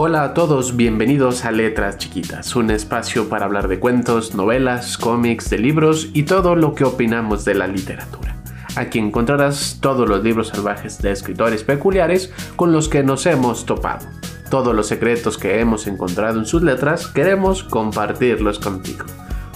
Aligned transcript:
Hola 0.00 0.22
a 0.22 0.32
todos, 0.32 0.76
bienvenidos 0.76 1.44
a 1.44 1.50
Letras 1.50 1.98
Chiquitas, 1.98 2.54
un 2.54 2.70
espacio 2.70 3.28
para 3.28 3.46
hablar 3.46 3.66
de 3.66 3.80
cuentos, 3.80 4.32
novelas, 4.32 4.96
cómics, 4.96 5.50
de 5.50 5.58
libros 5.58 6.10
y 6.12 6.22
todo 6.22 6.54
lo 6.54 6.76
que 6.76 6.84
opinamos 6.84 7.44
de 7.44 7.56
la 7.56 7.66
literatura. 7.66 8.36
Aquí 8.76 9.00
encontrarás 9.00 9.78
todos 9.80 10.08
los 10.08 10.22
libros 10.22 10.50
salvajes 10.50 11.02
de 11.02 11.10
escritores 11.10 11.64
peculiares 11.64 12.32
con 12.54 12.70
los 12.70 12.88
que 12.88 13.02
nos 13.02 13.26
hemos 13.26 13.66
topado. 13.66 14.06
Todos 14.48 14.72
los 14.72 14.86
secretos 14.86 15.36
que 15.36 15.58
hemos 15.58 15.88
encontrado 15.88 16.38
en 16.38 16.46
sus 16.46 16.62
letras 16.62 17.08
queremos 17.08 17.64
compartirlos 17.64 18.60
contigo. 18.60 19.04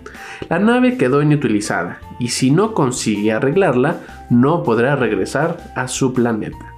La 0.49 0.61
nave 0.61 0.97
quedó 0.97 1.23
inutilizada 1.23 1.99
y 2.21 2.29
si 2.29 2.53
no 2.53 2.73
consigue 2.73 3.33
arreglarla, 3.33 4.01
no 4.31 4.63
podrá 4.63 4.95
regresar 4.95 5.73
a 5.75 5.89
su 5.89 6.15
planeta. 6.15 6.72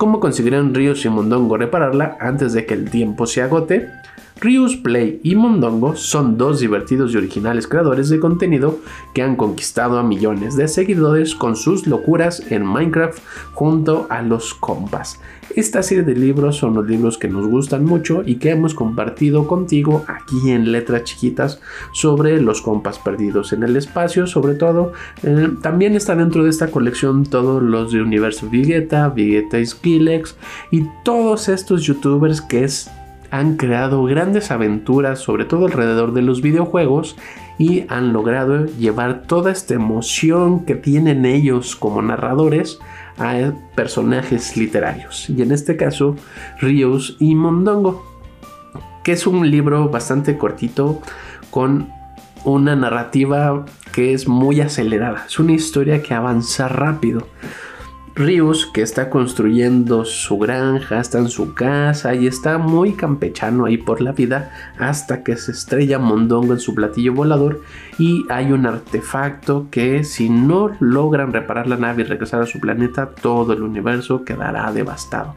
¿Cómo 0.00 0.18
conseguirán 0.18 0.72
Rius 0.72 1.04
y 1.04 1.10
Mondongo 1.10 1.58
repararla 1.58 2.16
antes 2.20 2.54
de 2.54 2.64
que 2.64 2.72
el 2.72 2.88
tiempo 2.88 3.26
se 3.26 3.42
agote? 3.42 3.90
Rius 4.40 4.76
Play 4.76 5.20
y 5.22 5.34
Mondongo 5.34 5.96
son 5.96 6.38
dos 6.38 6.60
divertidos 6.60 7.12
y 7.12 7.18
originales 7.18 7.68
creadores 7.68 8.08
de 8.08 8.18
contenido 8.18 8.78
que 9.12 9.22
han 9.22 9.36
conquistado 9.36 9.98
a 9.98 10.02
millones 10.02 10.56
de 10.56 10.66
seguidores 10.66 11.34
con 11.34 11.56
sus 11.56 11.86
locuras 11.86 12.42
en 12.50 12.64
Minecraft 12.64 13.18
junto 13.52 14.06
a 14.08 14.22
los 14.22 14.54
compas. 14.54 15.20
Esta 15.56 15.82
serie 15.82 16.04
de 16.04 16.14
libros 16.14 16.56
son 16.56 16.74
los 16.74 16.86
libros 16.86 17.18
que 17.18 17.28
nos 17.28 17.46
gustan 17.48 17.84
mucho 17.84 18.22
y 18.24 18.36
que 18.36 18.50
hemos 18.50 18.72
compartido 18.72 19.46
contigo 19.46 20.04
aquí 20.06 20.52
en 20.52 20.72
letras 20.72 21.04
chiquitas 21.04 21.60
sobre 21.92 22.40
los 22.40 22.62
compas 22.62 22.98
perdidos 22.98 23.52
en 23.52 23.64
el 23.64 23.76
espacio, 23.76 24.26
sobre 24.26 24.54
todo. 24.54 24.92
Eh, 25.22 25.50
también 25.60 25.96
está 25.96 26.14
dentro 26.14 26.44
de 26.44 26.50
esta 26.50 26.68
colección 26.68 27.24
todos 27.24 27.62
los 27.62 27.92
de 27.92 28.00
Universo 28.00 28.48
Vegeta, 28.50 29.08
Vegeta 29.08 29.62
Skillex 29.62 30.36
y 30.70 30.86
todos 31.04 31.48
estos 31.48 31.82
youtubers 31.82 32.40
que 32.40 32.64
es 32.64 32.88
han 33.30 33.56
creado 33.56 34.04
grandes 34.04 34.50
aventuras, 34.50 35.20
sobre 35.20 35.44
todo 35.44 35.66
alrededor 35.66 36.12
de 36.12 36.22
los 36.22 36.42
videojuegos, 36.42 37.16
y 37.58 37.84
han 37.88 38.12
logrado 38.12 38.66
llevar 38.66 39.22
toda 39.22 39.52
esta 39.52 39.74
emoción 39.74 40.64
que 40.64 40.74
tienen 40.74 41.24
ellos 41.26 41.76
como 41.76 42.02
narradores 42.02 42.78
a 43.18 43.52
personajes 43.74 44.56
literarios. 44.56 45.28
Y 45.28 45.42
en 45.42 45.52
este 45.52 45.76
caso, 45.76 46.16
Rios 46.60 47.16
y 47.20 47.34
Mondongo, 47.34 48.04
que 49.04 49.12
es 49.12 49.26
un 49.26 49.50
libro 49.50 49.88
bastante 49.88 50.38
cortito 50.38 51.00
con 51.50 51.88
una 52.44 52.74
narrativa 52.76 53.66
que 53.92 54.14
es 54.14 54.26
muy 54.26 54.60
acelerada. 54.60 55.24
Es 55.26 55.38
una 55.38 55.52
historia 55.52 56.02
que 56.02 56.14
avanza 56.14 56.68
rápido. 56.68 57.26
Rius, 58.20 58.66
que 58.66 58.82
está 58.82 59.08
construyendo 59.08 60.04
su 60.04 60.36
granja, 60.36 61.00
está 61.00 61.18
en 61.18 61.30
su 61.30 61.54
casa 61.54 62.14
y 62.14 62.26
está 62.26 62.58
muy 62.58 62.92
campechano 62.92 63.64
ahí 63.64 63.78
por 63.78 64.02
la 64.02 64.12
vida 64.12 64.52
hasta 64.78 65.22
que 65.22 65.38
se 65.38 65.52
estrella 65.52 65.98
Mondongo 65.98 66.52
en 66.52 66.60
su 66.60 66.74
platillo 66.74 67.14
volador 67.14 67.62
y 67.98 68.26
hay 68.28 68.52
un 68.52 68.66
artefacto 68.66 69.68
que 69.70 70.04
si 70.04 70.28
no 70.28 70.70
logran 70.80 71.32
reparar 71.32 71.66
la 71.66 71.78
nave 71.78 72.02
y 72.02 72.04
regresar 72.04 72.42
a 72.42 72.46
su 72.46 72.60
planeta, 72.60 73.08
todo 73.08 73.54
el 73.54 73.62
universo 73.62 74.22
quedará 74.22 74.70
devastado. 74.70 75.36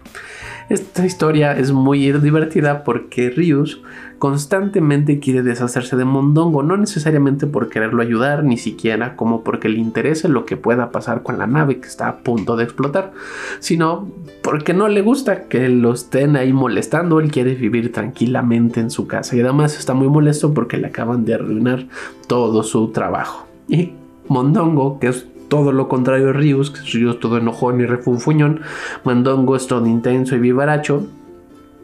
Esta 0.69 1.05
historia 1.05 1.57
es 1.57 1.71
muy 1.71 2.11
divertida 2.11 2.83
porque 2.83 3.29
Rius 3.29 3.81
constantemente 4.17 5.19
quiere 5.19 5.43
deshacerse 5.43 5.97
de 5.97 6.05
Mondongo, 6.05 6.63
no 6.63 6.77
necesariamente 6.77 7.45
por 7.45 7.69
quererlo 7.69 8.01
ayudar, 8.01 8.45
ni 8.45 8.55
siquiera 8.57 9.17
como 9.17 9.43
porque 9.43 9.67
le 9.67 9.79
interese 9.79 10.29
lo 10.29 10.45
que 10.45 10.55
pueda 10.55 10.91
pasar 10.91 11.23
con 11.23 11.37
la 11.37 11.47
nave 11.47 11.81
que 11.81 11.87
está 11.87 12.07
a 12.07 12.17
punto 12.19 12.55
de 12.55 12.63
explotar, 12.63 13.11
sino 13.59 14.07
porque 14.41 14.73
no 14.73 14.87
le 14.87 15.01
gusta 15.01 15.49
que 15.49 15.67
lo 15.67 15.93
estén 15.93 16.37
ahí 16.37 16.53
molestando, 16.53 17.19
él 17.19 17.31
quiere 17.31 17.55
vivir 17.55 17.91
tranquilamente 17.91 18.79
en 18.79 18.91
su 18.91 19.07
casa 19.07 19.35
y 19.35 19.41
además 19.41 19.77
está 19.77 19.93
muy 19.93 20.07
molesto 20.07 20.53
porque 20.53 20.77
le 20.77 20.87
acaban 20.87 21.25
de 21.25 21.33
arruinar 21.33 21.87
todo 22.27 22.63
su 22.63 22.87
trabajo. 22.89 23.47
Y 23.67 23.91
Mondongo, 24.29 24.99
que 24.99 25.07
es 25.07 25.27
todo 25.53 25.71
lo 25.71 25.87
contrario 25.87 26.25
de 26.25 26.33
Rius, 26.33 26.71
que 26.71 26.79
es 26.79 26.91
Rius 26.93 27.19
todo 27.19 27.37
enojón 27.37 27.79
y 27.79 27.85
refunfuñón, 27.85 28.61
Mondongo 29.03 29.55
es 29.55 29.67
todo 29.67 29.85
intenso 29.85 30.35
y 30.35 30.39
vivaracho, 30.39 31.05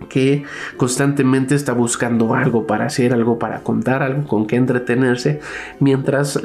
que 0.10 0.44
constantemente 0.76 1.54
está 1.54 1.74
buscando 1.74 2.34
algo 2.34 2.66
para 2.66 2.88
hacer, 2.88 3.14
algo 3.14 3.38
para 3.38 3.60
contar, 3.60 4.02
algo 4.02 4.28
con 4.28 4.48
que 4.48 4.56
entretenerse, 4.56 5.40
mientras 5.80 6.42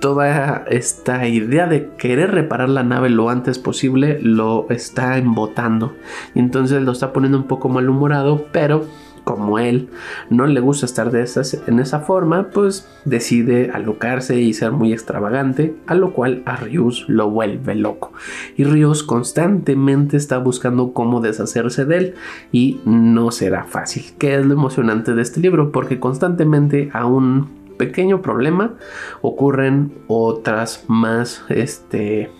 toda 0.00 0.64
esta 0.68 1.28
idea 1.28 1.68
de 1.68 1.90
querer 1.96 2.32
reparar 2.32 2.70
la 2.70 2.82
nave 2.82 3.08
lo 3.08 3.30
antes 3.30 3.60
posible 3.60 4.18
lo 4.20 4.66
está 4.68 5.16
embotando. 5.16 5.94
Y 6.34 6.40
entonces 6.40 6.82
lo 6.82 6.90
está 6.90 7.12
poniendo 7.12 7.38
un 7.38 7.46
poco 7.46 7.68
malhumorado, 7.68 8.46
pero 8.50 8.84
como 9.24 9.58
él 9.58 9.88
no 10.30 10.46
le 10.46 10.60
gusta 10.60 10.86
estar 10.86 11.10
de 11.10 11.24
en 11.66 11.78
esa 11.78 12.00
forma, 12.00 12.50
pues 12.50 12.86
decide 13.04 13.70
alocarse 13.72 14.40
y 14.40 14.52
ser 14.52 14.72
muy 14.72 14.92
extravagante, 14.92 15.74
a 15.86 15.94
lo 15.94 16.12
cual 16.12 16.42
a 16.44 16.56
Ryus 16.56 17.06
lo 17.08 17.30
vuelve 17.30 17.74
loco. 17.74 18.12
Y 18.56 18.64
Ryus 18.64 19.02
constantemente 19.02 20.16
está 20.16 20.38
buscando 20.38 20.92
cómo 20.92 21.20
deshacerse 21.20 21.86
de 21.86 21.96
él 21.96 22.14
y 22.52 22.80
no 22.84 23.30
será 23.30 23.64
fácil. 23.64 24.04
Que 24.18 24.36
es 24.36 24.44
lo 24.44 24.52
emocionante 24.52 25.14
de 25.14 25.22
este 25.22 25.40
libro, 25.40 25.72
porque 25.72 25.98
constantemente 25.98 26.90
a 26.92 27.06
un 27.06 27.48
pequeño 27.78 28.22
problema 28.22 28.74
ocurren 29.22 29.92
otras 30.06 30.84
más 30.86 31.44
este 31.48 32.30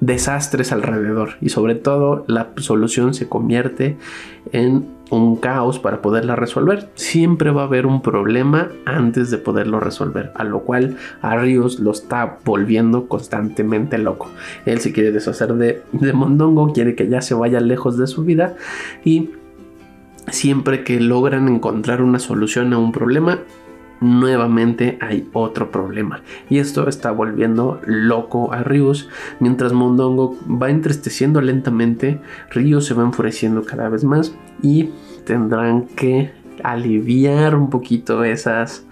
desastres 0.00 0.72
alrededor 0.72 1.36
y 1.40 1.50
sobre 1.50 1.74
todo 1.74 2.24
la 2.26 2.50
solución 2.56 3.14
se 3.14 3.28
convierte 3.28 3.96
en 4.52 4.93
un 5.10 5.36
caos 5.36 5.78
para 5.78 6.00
poderla 6.02 6.36
resolver. 6.36 6.88
Siempre 6.94 7.50
va 7.50 7.62
a 7.62 7.66
haber 7.66 7.86
un 7.86 8.02
problema 8.02 8.70
antes 8.84 9.30
de 9.30 9.38
poderlo 9.38 9.80
resolver, 9.80 10.32
a 10.34 10.44
lo 10.44 10.60
cual 10.60 10.96
a 11.22 11.36
lo 11.36 11.90
está 11.90 12.38
volviendo 12.44 13.06
constantemente 13.06 13.98
loco. 13.98 14.30
Él 14.66 14.80
se 14.80 14.92
quiere 14.92 15.12
deshacer 15.12 15.54
de, 15.54 15.82
de 15.92 16.12
Mondongo, 16.12 16.72
quiere 16.72 16.94
que 16.94 17.08
ya 17.08 17.20
se 17.20 17.34
vaya 17.34 17.60
lejos 17.60 17.98
de 17.98 18.06
su 18.06 18.24
vida 18.24 18.56
y 19.04 19.30
siempre 20.30 20.84
que 20.84 21.00
logran 21.00 21.48
encontrar 21.48 22.02
una 22.02 22.18
solución 22.18 22.72
a 22.72 22.78
un 22.78 22.92
problema, 22.92 23.40
nuevamente 24.00 24.98
hay 25.00 25.28
otro 25.32 25.70
problema. 25.70 26.22
Y 26.50 26.58
esto 26.58 26.88
está 26.88 27.10
volviendo 27.10 27.80
loco 27.86 28.52
a 28.52 28.62
Ryus. 28.62 29.08
Mientras 29.40 29.72
Mondongo 29.72 30.36
va 30.46 30.70
entristeciendo 30.70 31.40
lentamente, 31.40 32.20
Ryus 32.50 32.86
se 32.86 32.94
va 32.94 33.02
enfureciendo 33.02 33.64
cada 33.64 33.88
vez 33.88 34.04
más 34.04 34.34
y 34.62 34.90
tendrán 35.24 35.86
que 35.86 36.32
aliviar 36.62 37.54
un 37.56 37.68
poquito 37.68 38.24
esas 38.24 38.86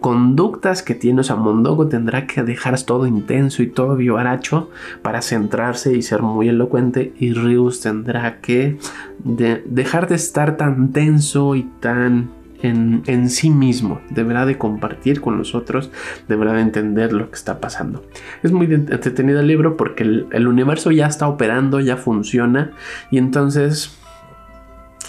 conductas 0.00 0.82
que 0.82 0.94
tiene. 0.94 1.22
O 1.22 1.36
Mondongo 1.36 1.88
tendrá 1.88 2.26
que 2.26 2.42
dejar 2.42 2.80
todo 2.82 3.06
intenso 3.06 3.62
y 3.62 3.68
todo 3.68 3.96
vivaracho 3.96 4.70
para 5.02 5.22
centrarse 5.22 5.96
y 5.96 6.02
ser 6.02 6.22
muy 6.22 6.48
elocuente. 6.48 7.12
Y 7.18 7.32
Ryus 7.32 7.80
tendrá 7.80 8.40
que 8.40 8.78
dejar 9.24 10.08
de 10.08 10.16
estar 10.16 10.56
tan 10.56 10.92
tenso 10.92 11.54
y 11.54 11.64
tan 11.80 12.41
en, 12.62 13.28
sí 13.28 13.50
mismo, 13.50 14.00
deberá 14.10 14.46
de 14.46 14.58
compartir 14.58 15.20
con 15.20 15.36
nosotros, 15.36 15.90
deberá 16.28 16.52
de 16.52 16.62
entender 16.62 17.12
lo 17.12 17.28
que 17.30 17.34
está 17.34 17.60
pasando. 17.60 18.04
Es 18.42 18.52
muy 18.52 18.72
entretenido 18.72 19.40
el 19.40 19.46
libro 19.46 19.76
porque 19.76 20.02
el 20.04 20.46
universo 20.46 20.90
ya 20.90 21.06
está 21.06 21.28
operando, 21.28 21.80
ya 21.80 21.96
funciona 21.96 22.72
y 23.10 23.18
entonces 23.18 23.98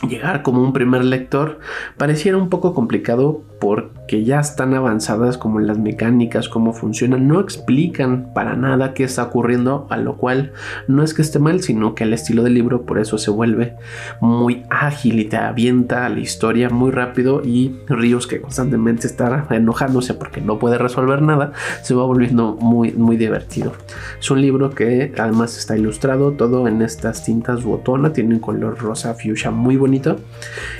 llegar 0.07 0.41
como 0.41 0.61
un 0.61 0.73
primer 0.73 1.05
lector 1.05 1.59
pareciera 1.97 2.37
un 2.37 2.49
poco 2.49 2.73
complicado 2.73 3.43
porque 3.63 4.25
ya 4.25 4.41
están 4.41 4.73
avanzadas 4.73 5.37
como 5.37 5.61
las 5.61 5.77
mecánicas, 5.77 6.49
cómo 6.49 6.73
funcionan, 6.73 7.29
no 7.29 7.39
explican 7.39 8.33
para 8.33 8.57
nada 8.57 8.93
qué 8.93 9.05
está 9.05 9.23
ocurriendo, 9.23 9.87
a 9.89 9.95
lo 9.95 10.17
cual 10.17 10.51
no 10.89 11.01
es 11.01 11.13
que 11.13 11.21
esté 11.21 11.39
mal, 11.39 11.61
sino 11.61 11.95
que 11.95 12.03
el 12.03 12.11
estilo 12.11 12.43
del 12.43 12.55
libro 12.55 12.85
por 12.85 12.99
eso 12.99 13.17
se 13.17 13.31
vuelve 13.31 13.77
muy 14.19 14.63
ágil 14.69 15.17
y 15.21 15.23
te 15.23 15.37
avienta 15.37 16.09
la 16.09 16.19
historia 16.19 16.69
muy 16.69 16.91
rápido 16.91 17.41
y 17.41 17.77
Ríos 17.87 18.27
que 18.27 18.41
constantemente 18.41 19.07
está 19.07 19.47
enojándose 19.49 20.13
porque 20.13 20.41
no 20.41 20.59
puede 20.59 20.77
resolver 20.77 21.21
nada, 21.21 21.53
se 21.83 21.95
va 21.95 22.03
volviendo 22.03 22.57
muy 22.59 22.91
muy 22.91 23.15
divertido. 23.15 23.71
Es 24.19 24.29
un 24.29 24.41
libro 24.41 24.71
que 24.71 25.13
además 25.17 25.57
está 25.57 25.77
ilustrado 25.77 26.33
todo 26.33 26.67
en 26.67 26.81
estas 26.81 27.23
tintas 27.23 27.63
botona, 27.63 28.11
tiene 28.11 28.35
un 28.35 28.41
color 28.41 28.77
rosa 28.77 29.13
fuchsia 29.13 29.51
muy 29.51 29.77
bonito 29.77 30.17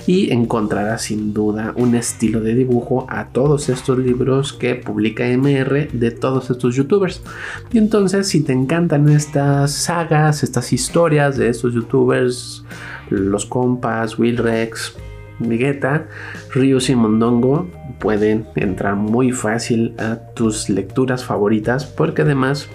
y 0.05 0.33
encontrará 0.33 0.97
sin 0.97 1.33
duda 1.33 1.71
un 1.77 1.95
estilo 1.95 2.41
de 2.41 2.53
dibujo 2.55 2.72
a 3.09 3.29
todos 3.29 3.69
estos 3.69 3.97
libros 3.97 4.53
que 4.53 4.75
publica 4.75 5.25
MR 5.25 5.89
de 5.91 6.11
todos 6.11 6.49
estos 6.49 6.75
youtubers. 6.75 7.21
Y 7.71 7.77
entonces 7.77 8.27
si 8.27 8.41
te 8.43 8.53
encantan 8.53 9.09
estas 9.09 9.71
sagas, 9.71 10.43
estas 10.43 10.73
historias 10.73 11.37
de 11.37 11.49
estos 11.49 11.73
youtubers, 11.73 12.63
los 13.09 13.45
compas, 13.45 14.17
Wilrex, 14.17 14.95
Migueta, 15.39 16.07
Ríos 16.53 16.89
y 16.89 16.95
Mondongo 16.95 17.67
pueden 18.03 18.45
entrar 18.55 18.97
muy 18.97 19.31
fácil 19.31 19.95
a 19.97 20.17
tus 20.33 20.67
lecturas 20.67 21.23
favoritas 21.23 21.85
porque 21.85 22.23
además 22.23 22.67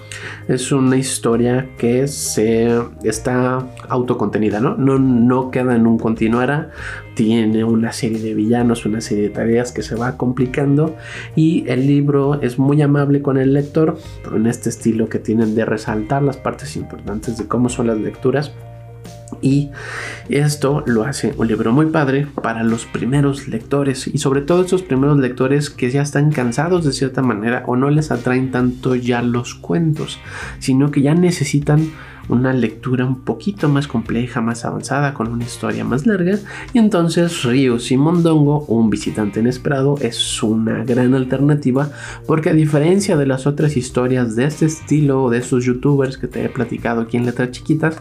es 0.48 0.72
una 0.72 0.96
historia 0.96 1.68
que 1.76 2.08
se 2.08 2.80
está 3.04 3.68
autocontenida, 3.90 4.58
¿no? 4.58 4.74
No, 4.74 4.98
no 4.98 5.50
queda 5.50 5.76
en 5.76 5.86
un 5.86 5.98
continuara, 5.98 6.70
tiene 7.14 7.62
una 7.62 7.92
serie 7.92 8.20
de 8.20 8.32
villanos, 8.32 8.86
una 8.86 9.02
serie 9.02 9.24
de 9.24 9.28
tareas 9.28 9.70
que 9.70 9.82
se 9.82 9.96
va 9.96 10.16
complicando 10.16 10.96
y 11.36 11.68
el 11.68 11.86
libro 11.86 12.40
es 12.40 12.58
muy 12.58 12.80
amable 12.80 13.20
con 13.20 13.36
el 13.36 13.52
lector, 13.52 13.98
en 14.34 14.46
este 14.46 14.70
estilo 14.70 15.10
que 15.10 15.18
tienen 15.18 15.54
de 15.54 15.66
resaltar 15.66 16.22
las 16.22 16.38
partes 16.38 16.74
importantes 16.74 17.36
de 17.36 17.46
cómo 17.46 17.68
son 17.68 17.88
las 17.88 17.98
lecturas 17.98 18.54
y 19.40 19.70
esto 20.28 20.82
lo 20.86 21.04
hace 21.04 21.34
un 21.36 21.48
libro 21.48 21.72
muy 21.72 21.86
padre 21.86 22.26
para 22.42 22.62
los 22.62 22.86
primeros 22.86 23.48
lectores 23.48 24.06
y 24.06 24.18
sobre 24.18 24.42
todo 24.42 24.64
esos 24.64 24.82
primeros 24.82 25.18
lectores 25.18 25.70
que 25.70 25.90
ya 25.90 26.02
están 26.02 26.30
cansados 26.32 26.84
de 26.84 26.92
cierta 26.92 27.22
manera 27.22 27.64
o 27.66 27.76
no 27.76 27.90
les 27.90 28.10
atraen 28.10 28.50
tanto 28.50 28.94
ya 28.94 29.22
los 29.22 29.54
cuentos, 29.54 30.18
sino 30.58 30.90
que 30.90 31.02
ya 31.02 31.14
necesitan 31.14 31.90
una 32.28 32.52
lectura 32.52 33.06
un 33.06 33.20
poquito 33.22 33.68
más 33.68 33.88
compleja, 33.88 34.40
más 34.40 34.64
avanzada, 34.64 35.14
con 35.14 35.28
una 35.28 35.44
historia 35.44 35.84
más 35.84 36.06
larga. 36.06 36.38
Y 36.72 36.78
entonces 36.78 37.42
Ríos 37.42 37.90
y 37.90 37.96
Mondongo, 37.96 38.64
un 38.66 38.90
visitante 38.90 39.40
inesperado, 39.40 39.96
es 40.00 40.42
una 40.42 40.84
gran 40.84 41.14
alternativa 41.14 41.90
porque 42.26 42.50
a 42.50 42.54
diferencia 42.54 43.16
de 43.16 43.26
las 43.26 43.46
otras 43.46 43.76
historias 43.76 44.36
de 44.36 44.44
este 44.44 44.66
estilo, 44.66 45.30
de 45.30 45.38
estos 45.38 45.64
youtubers 45.64 46.18
que 46.18 46.28
te 46.28 46.44
he 46.44 46.48
platicado 46.48 47.02
aquí 47.02 47.16
en 47.16 47.26
letras 47.26 47.50
chiquitas, 47.50 47.96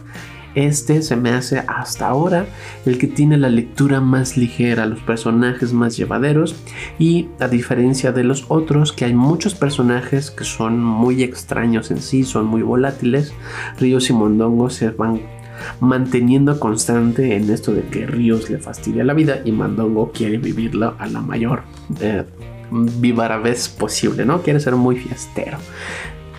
este 0.54 1.02
se 1.02 1.16
me 1.16 1.30
hace 1.30 1.58
hasta 1.66 2.08
ahora 2.08 2.46
el 2.86 2.98
que 2.98 3.06
tiene 3.06 3.36
la 3.36 3.48
lectura 3.48 4.00
más 4.00 4.36
ligera, 4.36 4.86
los 4.86 5.00
personajes 5.00 5.72
más 5.72 5.96
llevaderos 5.96 6.56
y 6.98 7.28
a 7.40 7.48
diferencia 7.48 8.12
de 8.12 8.24
los 8.24 8.46
otros 8.48 8.92
que 8.92 9.04
hay 9.04 9.14
muchos 9.14 9.54
personajes 9.54 10.30
que 10.30 10.44
son 10.44 10.82
muy 10.82 11.22
extraños 11.22 11.90
en 11.90 12.00
sí, 12.00 12.24
son 12.24 12.46
muy 12.46 12.62
volátiles, 12.62 13.32
Ríos 13.78 14.10
y 14.10 14.12
Mondongo 14.12 14.70
se 14.70 14.90
van 14.90 15.20
manteniendo 15.80 16.60
constante 16.60 17.36
en 17.36 17.50
esto 17.50 17.72
de 17.72 17.82
que 17.82 18.06
Ríos 18.06 18.48
le 18.50 18.58
fastidia 18.58 19.04
la 19.04 19.14
vida 19.14 19.40
y 19.44 19.52
Mondongo 19.52 20.12
quiere 20.12 20.38
vivirlo 20.38 20.94
a 20.98 21.06
la 21.06 21.20
mayor 21.20 21.62
eh, 22.00 22.24
vivara 22.70 23.38
vez 23.38 23.68
posible, 23.68 24.24
¿no? 24.24 24.42
Quiere 24.42 24.60
ser 24.60 24.76
muy 24.76 24.96
fiestero. 24.96 25.58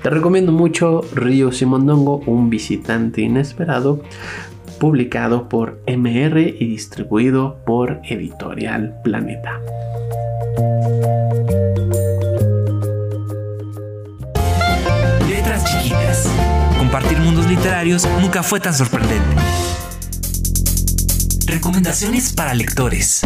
Te 0.01 0.09
recomiendo 0.09 0.53
mucho 0.53 1.01
Río 1.13 1.51
Simondongo, 1.51 2.21
un 2.25 2.49
visitante 2.49 3.21
inesperado, 3.21 4.01
publicado 4.79 5.49
por 5.49 5.81
MR 5.87 6.55
y 6.57 6.67
distribuido 6.67 7.57
por 7.65 7.99
Editorial 8.05 9.01
Planeta. 9.03 9.59
Letras 15.27 15.65
chiquitas. 15.65 16.31
Compartir 16.77 17.17
mundos 17.19 17.45
literarios 17.49 18.07
nunca 18.21 18.41
fue 18.41 18.61
tan 18.61 18.73
sorprendente. 18.73 19.35
Recomendaciones 21.45 22.31
para 22.31 22.53
lectores. 22.53 23.21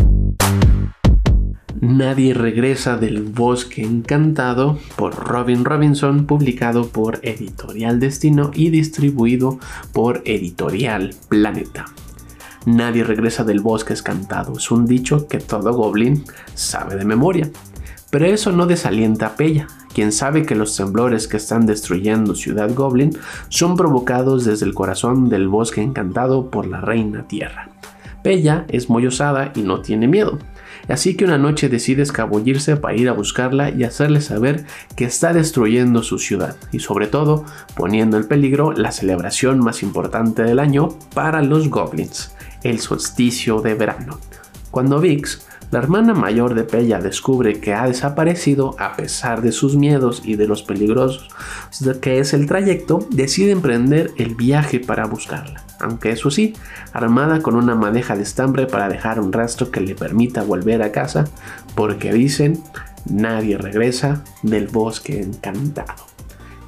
Nadie 1.94 2.34
regresa 2.34 2.98
del 2.98 3.22
bosque 3.22 3.84
encantado 3.84 4.80
por 4.96 5.14
Robin 5.14 5.64
Robinson, 5.64 6.26
publicado 6.26 6.88
por 6.88 7.20
Editorial 7.22 8.00
Destino 8.00 8.50
y 8.52 8.72
distribuido 8.72 9.60
por 9.92 10.24
Editorial 10.26 11.14
Planeta. 11.30 11.86
Nadie 12.66 13.04
regresa 13.04 13.44
del 13.44 13.60
bosque 13.60 13.94
encantado 13.94 14.58
es 14.58 14.72
un 14.72 14.88
dicho 14.88 15.28
que 15.28 15.38
todo 15.38 15.72
goblin 15.72 16.24
sabe 16.56 16.96
de 16.96 17.06
memoria. 17.06 17.52
Pero 18.10 18.26
eso 18.26 18.52
no 18.52 18.66
desalienta 18.66 19.28
a 19.28 19.36
Pella, 19.36 19.68
quien 19.94 20.12
sabe 20.12 20.48
que 20.48 20.56
los 20.56 20.76
temblores 20.76 21.28
que 21.28 21.38
están 21.38 21.68
destruyendo 21.68 22.34
Ciudad 22.34 22.74
Goblin 22.74 23.16
son 23.50 23.78
provocados 23.78 24.46
desde 24.46 24.66
el 24.66 24.74
corazón 24.74 25.30
del 25.30 25.48
bosque 25.48 25.84
encantado 25.84 26.50
por 26.50 26.66
la 26.66 26.82
Reina 26.82 27.28
Tierra. 27.28 27.70
Pella 28.24 28.66
es 28.68 28.90
muy 28.90 29.06
osada 29.06 29.52
y 29.54 29.62
no 29.62 29.82
tiene 29.82 30.08
miedo, 30.08 30.40
Así 30.90 31.16
que 31.16 31.26
una 31.26 31.38
noche 31.38 31.70
decide 31.70 32.04
escabullirse 32.04 32.76
para 32.76 32.96
ir 32.96 33.10
a 33.10 33.14
buscarla 33.14 33.70
y 33.70 33.84
hacerle 33.84 34.22
saber 34.22 34.66
que 34.96 35.06
está 35.06 35.34
destruyendo 35.34 36.04
su 36.04 36.20
ciudad 36.20 36.58
y 36.72 36.80
sobre 36.80 37.08
todo 37.08 37.46
poniendo 37.76 38.18
en 38.18 38.28
peligro 38.28 38.74
la 38.74 38.92
celebración 38.92 39.60
más 39.60 39.82
importante 39.82 40.44
del 40.44 40.60
año 40.60 40.90
para 41.14 41.42
los 41.42 41.70
goblins, 41.70 42.36
el 42.64 42.80
solsticio 42.80 43.62
de 43.62 43.76
verano. 43.76 44.20
Cuando 44.72 45.00
Vix 45.00 45.46
La 45.74 45.80
hermana 45.80 46.14
mayor 46.14 46.54
de 46.54 46.66
Pella 46.66 47.00
descubre 47.00 47.60
que 47.60 47.74
ha 47.74 47.88
desaparecido 47.88 48.76
a 48.78 48.96
pesar 48.96 49.42
de 49.42 49.52
sus 49.52 49.76
miedos 49.76 50.22
y 50.24 50.36
de 50.36 50.46
los 50.46 50.62
peligrosos 50.62 51.30
que 52.00 52.20
es 52.20 52.36
el 52.36 52.46
trayecto, 52.46 53.08
decide 53.10 53.50
emprender 53.50 54.12
el 54.18 54.36
viaje 54.36 54.80
para 54.80 55.08
buscarla. 55.08 55.64
Aunque 55.80 56.12
eso 56.12 56.30
sí, 56.30 56.54
armada 56.94 57.42
con 57.42 57.56
una 57.56 57.74
madeja 57.74 58.16
de 58.16 58.22
estambre 58.22 58.68
para 58.68 58.88
dejar 58.88 59.20
un 59.20 59.34
rastro 59.34 59.72
que 59.72 59.82
le 59.82 59.96
permita 59.96 60.44
volver 60.44 60.84
a 60.84 60.92
casa, 60.92 61.26
porque 61.74 62.14
dicen, 62.14 62.62
nadie 63.10 63.58
regresa 63.58 64.24
del 64.44 64.68
bosque 64.68 65.24
encantado. 65.24 66.06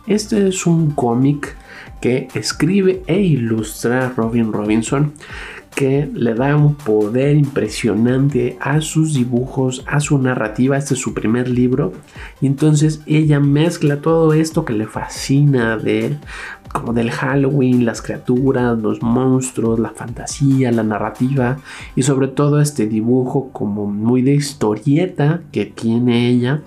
Este 0.07 0.47
es 0.47 0.65
un 0.65 0.89
cómic 0.89 1.55
que 2.01 2.27
escribe 2.33 3.03
e 3.05 3.19
ilustra 3.19 4.13
Robin 4.17 4.51
Robinson 4.51 5.13
que 5.75 6.09
le 6.13 6.33
da 6.33 6.55
un 6.55 6.75
poder 6.75 7.35
impresionante 7.35 8.57
a 8.61 8.81
sus 8.81 9.13
dibujos, 9.13 9.83
a 9.87 9.99
su 9.99 10.17
narrativa. 10.17 10.77
Este 10.77 10.93
es 10.93 11.01
su 11.01 11.13
primer 11.13 11.49
libro. 11.49 11.91
Y 12.41 12.47
entonces 12.47 13.01
ella 13.05 13.39
mezcla 13.39 13.97
todo 13.97 14.33
esto 14.33 14.63
que 14.63 14.73
le 14.73 14.87
fascina 14.87 15.77
de 15.77 16.05
él, 16.05 16.17
como 16.71 16.93
del 16.93 17.11
Halloween, 17.11 17.85
las 17.85 18.01
criaturas, 18.01 18.77
los 18.77 19.01
monstruos, 19.01 19.79
la 19.79 19.89
fantasía, 19.89 20.71
la 20.71 20.83
narrativa 20.83 21.57
y 21.95 22.03
sobre 22.03 22.27
todo 22.27 22.61
este 22.61 22.87
dibujo 22.87 23.49
como 23.51 23.85
muy 23.85 24.21
de 24.21 24.33
historieta 24.33 25.41
que 25.51 25.65
tiene 25.65 26.29
ella 26.29 26.61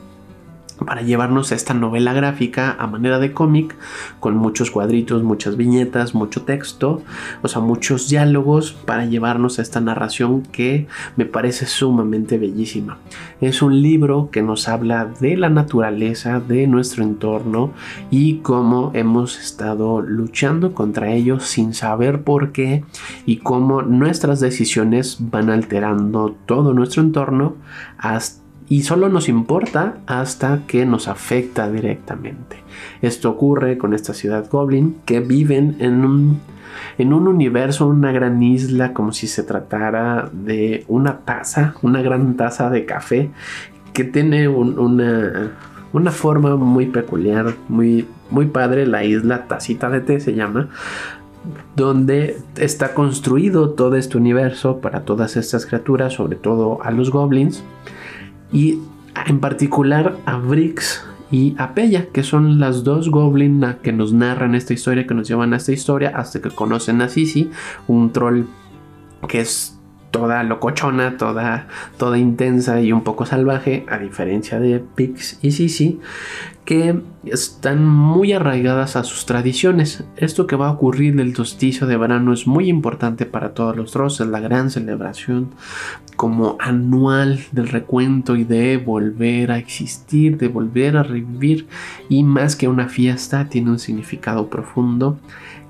para 0.84 1.02
llevarnos 1.02 1.52
a 1.52 1.54
esta 1.54 1.74
novela 1.74 2.12
gráfica 2.12 2.76
a 2.78 2.86
manera 2.86 3.18
de 3.18 3.32
cómic 3.32 3.76
con 4.20 4.36
muchos 4.36 4.70
cuadritos, 4.70 5.22
muchas 5.22 5.56
viñetas, 5.56 6.14
mucho 6.14 6.42
texto, 6.42 7.02
o 7.42 7.48
sea, 7.48 7.60
muchos 7.60 8.08
diálogos 8.08 8.72
para 8.72 9.04
llevarnos 9.04 9.58
a 9.58 9.62
esta 9.62 9.80
narración 9.80 10.42
que 10.42 10.86
me 11.16 11.26
parece 11.26 11.66
sumamente 11.66 12.38
bellísima. 12.38 12.98
Es 13.40 13.62
un 13.62 13.82
libro 13.82 14.30
que 14.30 14.42
nos 14.42 14.68
habla 14.68 15.06
de 15.20 15.36
la 15.36 15.48
naturaleza, 15.48 16.40
de 16.40 16.66
nuestro 16.66 17.02
entorno 17.02 17.72
y 18.10 18.38
cómo 18.38 18.90
hemos 18.94 19.38
estado 19.38 20.00
luchando 20.00 20.74
contra 20.74 21.12
ellos 21.12 21.44
sin 21.44 21.74
saber 21.74 22.22
por 22.22 22.52
qué 22.52 22.84
y 23.26 23.38
cómo 23.38 23.82
nuestras 23.82 24.40
decisiones 24.40 25.18
van 25.20 25.50
alterando 25.50 26.36
todo 26.46 26.74
nuestro 26.74 27.02
entorno 27.02 27.56
hasta 27.98 28.47
y 28.68 28.82
solo 28.82 29.08
nos 29.08 29.28
importa 29.28 29.98
hasta 30.06 30.60
que 30.66 30.84
nos 30.84 31.08
afecta 31.08 31.70
directamente. 31.70 32.56
Esto 33.00 33.30
ocurre 33.30 33.78
con 33.78 33.94
esta 33.94 34.12
ciudad 34.12 34.48
goblin 34.50 34.96
que 35.06 35.20
viven 35.20 35.76
en 35.78 36.04
un, 36.04 36.40
en 36.98 37.12
un 37.12 37.28
universo, 37.28 37.86
una 37.86 38.12
gran 38.12 38.42
isla, 38.42 38.92
como 38.92 39.12
si 39.12 39.26
se 39.26 39.42
tratara 39.42 40.28
de 40.32 40.84
una 40.88 41.20
taza, 41.20 41.74
una 41.82 42.02
gran 42.02 42.36
taza 42.36 42.70
de 42.70 42.84
café 42.84 43.30
que 43.94 44.04
tiene 44.04 44.48
una, 44.48 45.50
una 45.92 46.10
forma 46.10 46.56
muy 46.56 46.86
peculiar, 46.86 47.54
muy, 47.68 48.06
muy 48.30 48.46
padre. 48.46 48.86
La 48.86 49.04
isla 49.04 49.46
Tacita 49.48 49.88
de 49.88 50.00
Té 50.00 50.20
se 50.20 50.34
llama, 50.34 50.68
donde 51.74 52.36
está 52.56 52.92
construido 52.92 53.70
todo 53.70 53.96
este 53.96 54.18
universo 54.18 54.80
para 54.80 55.00
todas 55.00 55.36
estas 55.36 55.64
criaturas, 55.64 56.12
sobre 56.12 56.36
todo 56.36 56.80
a 56.82 56.90
los 56.90 57.10
goblins 57.10 57.64
y 58.52 58.78
en 59.26 59.40
particular 59.40 60.16
a 60.26 60.36
Brix 60.36 61.04
y 61.30 61.54
a 61.58 61.74
Pella, 61.74 62.06
que 62.06 62.22
son 62.22 62.58
las 62.58 62.84
dos 62.84 63.10
goblin 63.10 63.64
que 63.82 63.92
nos 63.92 64.12
narran 64.12 64.54
esta 64.54 64.72
historia, 64.72 65.06
que 65.06 65.14
nos 65.14 65.28
llevan 65.28 65.52
a 65.52 65.56
esta 65.56 65.72
historia 65.72 66.12
hasta 66.14 66.40
que 66.40 66.50
conocen 66.50 67.02
a 67.02 67.08
Sisi, 67.08 67.50
un 67.86 68.12
troll 68.12 68.44
que 69.28 69.40
es 69.40 69.77
toda 70.10 70.42
locochona, 70.42 71.16
toda, 71.16 71.68
toda 71.96 72.18
intensa 72.18 72.80
y 72.80 72.92
un 72.92 73.02
poco 73.02 73.26
salvaje, 73.26 73.84
a 73.88 73.98
diferencia 73.98 74.58
de 74.58 74.80
Pix 74.80 75.38
y 75.42 75.52
Sisi, 75.52 76.00
que 76.64 77.00
están 77.24 77.86
muy 77.86 78.32
arraigadas 78.32 78.96
a 78.96 79.04
sus 79.04 79.24
tradiciones. 79.24 80.04
Esto 80.16 80.46
que 80.46 80.56
va 80.56 80.68
a 80.68 80.72
ocurrir 80.72 81.16
del 81.16 81.32
tosticio 81.32 81.86
de 81.86 81.96
verano 81.96 82.32
es 82.32 82.46
muy 82.46 82.68
importante 82.68 83.24
para 83.24 83.54
todos 83.54 83.74
los 83.76 83.92
trolls, 83.92 84.20
es 84.20 84.26
la 84.26 84.40
gran 84.40 84.70
celebración 84.70 85.50
como 86.16 86.56
anual 86.58 87.40
del 87.52 87.68
recuento 87.68 88.36
y 88.36 88.44
de 88.44 88.76
volver 88.76 89.52
a 89.52 89.58
existir, 89.58 90.36
de 90.36 90.48
volver 90.48 90.96
a 90.96 91.04
revivir 91.04 91.68
y 92.08 92.22
más 92.24 92.56
que 92.56 92.68
una 92.68 92.88
fiesta 92.88 93.48
tiene 93.48 93.70
un 93.70 93.78
significado 93.78 94.48
profundo 94.50 95.18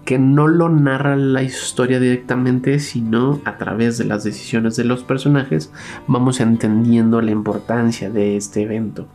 que 0.08 0.18
no 0.18 0.48
lo 0.48 0.70
narra 0.70 1.16
la 1.16 1.42
historia 1.42 2.00
directamente, 2.00 2.78
sino 2.78 3.42
a 3.44 3.58
través 3.58 3.98
de 3.98 4.06
las 4.06 4.24
decisiones 4.24 4.74
de 4.74 4.84
los 4.84 5.04
personajes, 5.04 5.70
vamos 6.06 6.40
entendiendo 6.40 7.20
la 7.20 7.30
importancia 7.30 8.08
de 8.08 8.38
este 8.38 8.62
evento. 8.62 9.06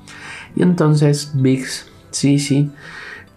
Y 0.55 0.61
entonces 0.61 1.31
Biggs, 1.33 1.89
sí, 2.11 2.37
sí, 2.37 2.69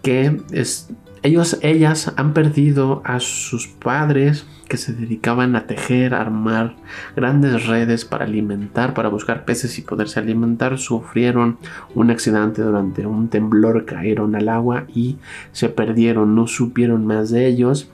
que 0.03 0.39
es, 0.51 0.91
ellos, 1.23 1.57
ellas 1.61 2.13
han 2.15 2.33
perdido 2.33 3.01
a 3.05 3.19
sus 3.19 3.67
padres 3.67 4.45
que 4.67 4.77
se 4.77 4.93
dedicaban 4.93 5.55
a 5.55 5.65
tejer, 5.65 6.13
a 6.13 6.21
armar 6.21 6.75
grandes 7.15 7.67
redes 7.67 8.05
para 8.05 8.25
alimentar, 8.25 8.93
para 8.93 9.09
buscar 9.09 9.45
peces 9.45 9.77
y 9.79 9.81
poderse 9.81 10.19
alimentar, 10.19 10.77
sufrieron 10.77 11.57
un 11.95 12.11
accidente 12.11 12.61
durante 12.61 13.05
un 13.05 13.29
temblor, 13.29 13.85
cayeron 13.85 14.35
al 14.35 14.49
agua 14.49 14.85
y 14.93 15.17
se 15.51 15.69
perdieron, 15.69 16.35
no 16.35 16.47
supieron 16.47 17.05
más 17.05 17.29
de 17.29 17.47
ellos 17.47 17.89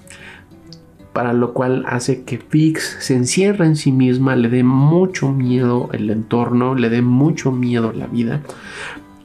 para 1.13 1.32
lo 1.32 1.53
cual 1.53 1.86
hace 1.88 2.24
que 2.24 2.39
Fix 2.39 2.98
se 3.00 3.15
encierre 3.15 3.68
en 3.68 3.75
sí 3.75 3.92
misma, 3.92 4.36
le 4.36 4.50
dé 4.50 4.63
mucho 4.63 5.32
miedo 5.32 5.89
el 5.94 6.10
entorno, 6.10 6.74
le 6.74 6.89
dé 6.89 7.03
mucho 7.03 7.51
miedo 7.51 7.94
la 7.94 8.08
vida 8.08 8.42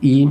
y 0.02 0.28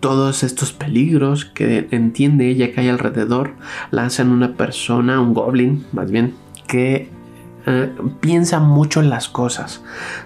todos 0.00 0.42
estos 0.42 0.72
peligros 0.72 1.44
que 1.44 1.88
entiende 1.90 2.48
ella 2.48 2.72
que 2.72 2.80
hay 2.80 2.88
alrededor 2.88 3.54
la 3.90 4.06
hacen 4.06 4.30
una 4.30 4.54
persona, 4.54 5.20
un 5.20 5.34
goblin 5.34 5.84
más 5.92 6.10
bien, 6.10 6.34
que 6.66 7.08
eh, 7.68 7.92
piensa 8.20 8.60
mucho 8.60 9.00
en 9.00 9.10
las 9.10 9.28
cosas. 9.28 9.82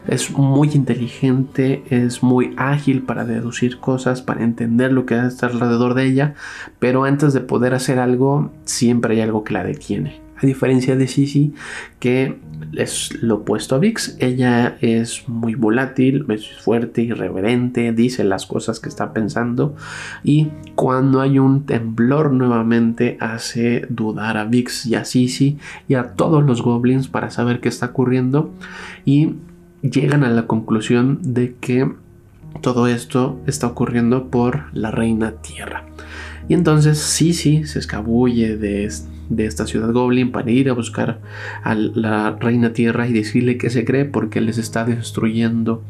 Es 0.06 0.30
muy 0.30 0.68
inteligente, 0.74 1.82
es 1.88 2.22
muy 2.22 2.54
ágil 2.58 3.02
para 3.02 3.24
deducir 3.24 3.78
cosas, 3.78 4.20
para 4.20 4.44
entender 4.44 4.92
lo 4.92 5.06
que 5.06 5.18
está 5.18 5.46
alrededor 5.46 5.94
de 5.94 6.04
ella, 6.04 6.34
pero 6.78 7.04
antes 7.04 7.32
de 7.32 7.40
poder 7.40 7.72
hacer 7.72 7.98
algo, 7.98 8.52
siempre 8.64 9.14
hay 9.14 9.22
algo 9.22 9.42
que 9.42 9.54
la 9.54 9.64
detiene. 9.64 10.20
A 10.42 10.46
diferencia 10.46 10.96
de 10.96 11.06
Sisi, 11.06 11.52
que 11.98 12.38
es 12.72 13.22
lo 13.22 13.36
opuesto 13.36 13.74
a 13.74 13.78
Vix, 13.78 14.16
ella 14.20 14.78
es 14.80 15.28
muy 15.28 15.54
volátil, 15.54 16.24
es 16.30 16.50
fuerte, 16.58 17.02
irreverente, 17.02 17.92
dice 17.92 18.24
las 18.24 18.46
cosas 18.46 18.80
que 18.80 18.88
está 18.88 19.12
pensando. 19.12 19.76
Y 20.24 20.48
cuando 20.76 21.20
hay 21.20 21.38
un 21.38 21.66
temblor 21.66 22.32
nuevamente 22.32 23.18
hace 23.20 23.86
dudar 23.90 24.38
a 24.38 24.44
Vix 24.46 24.86
y 24.86 24.94
a 24.94 25.04
Sisi 25.04 25.58
y 25.88 25.94
a 25.94 26.14
todos 26.14 26.42
los 26.42 26.62
goblins 26.62 27.08
para 27.08 27.30
saber 27.30 27.60
qué 27.60 27.68
está 27.68 27.86
ocurriendo. 27.86 28.50
Y 29.04 29.34
llegan 29.82 30.24
a 30.24 30.30
la 30.30 30.46
conclusión 30.46 31.18
de 31.22 31.56
que 31.60 31.90
todo 32.62 32.86
esto 32.86 33.40
está 33.46 33.66
ocurriendo 33.66 34.28
por 34.28 34.64
la 34.72 34.90
reina 34.90 35.32
tierra. 35.42 35.84
Y 36.48 36.54
entonces 36.54 36.98
Sisi 36.98 37.64
se 37.64 37.78
escabulle 37.78 38.56
de 38.56 38.84
de 39.30 39.46
esta 39.46 39.66
ciudad 39.66 39.92
goblin 39.92 40.32
para 40.32 40.50
ir 40.50 40.68
a 40.68 40.74
buscar 40.74 41.20
a 41.62 41.74
la 41.74 42.32
reina 42.32 42.72
tierra 42.72 43.08
y 43.08 43.12
decirle 43.12 43.56
que 43.56 43.70
se 43.70 43.84
cree 43.84 44.04
porque 44.04 44.40
les 44.40 44.58
está 44.58 44.84
destruyendo 44.84 45.82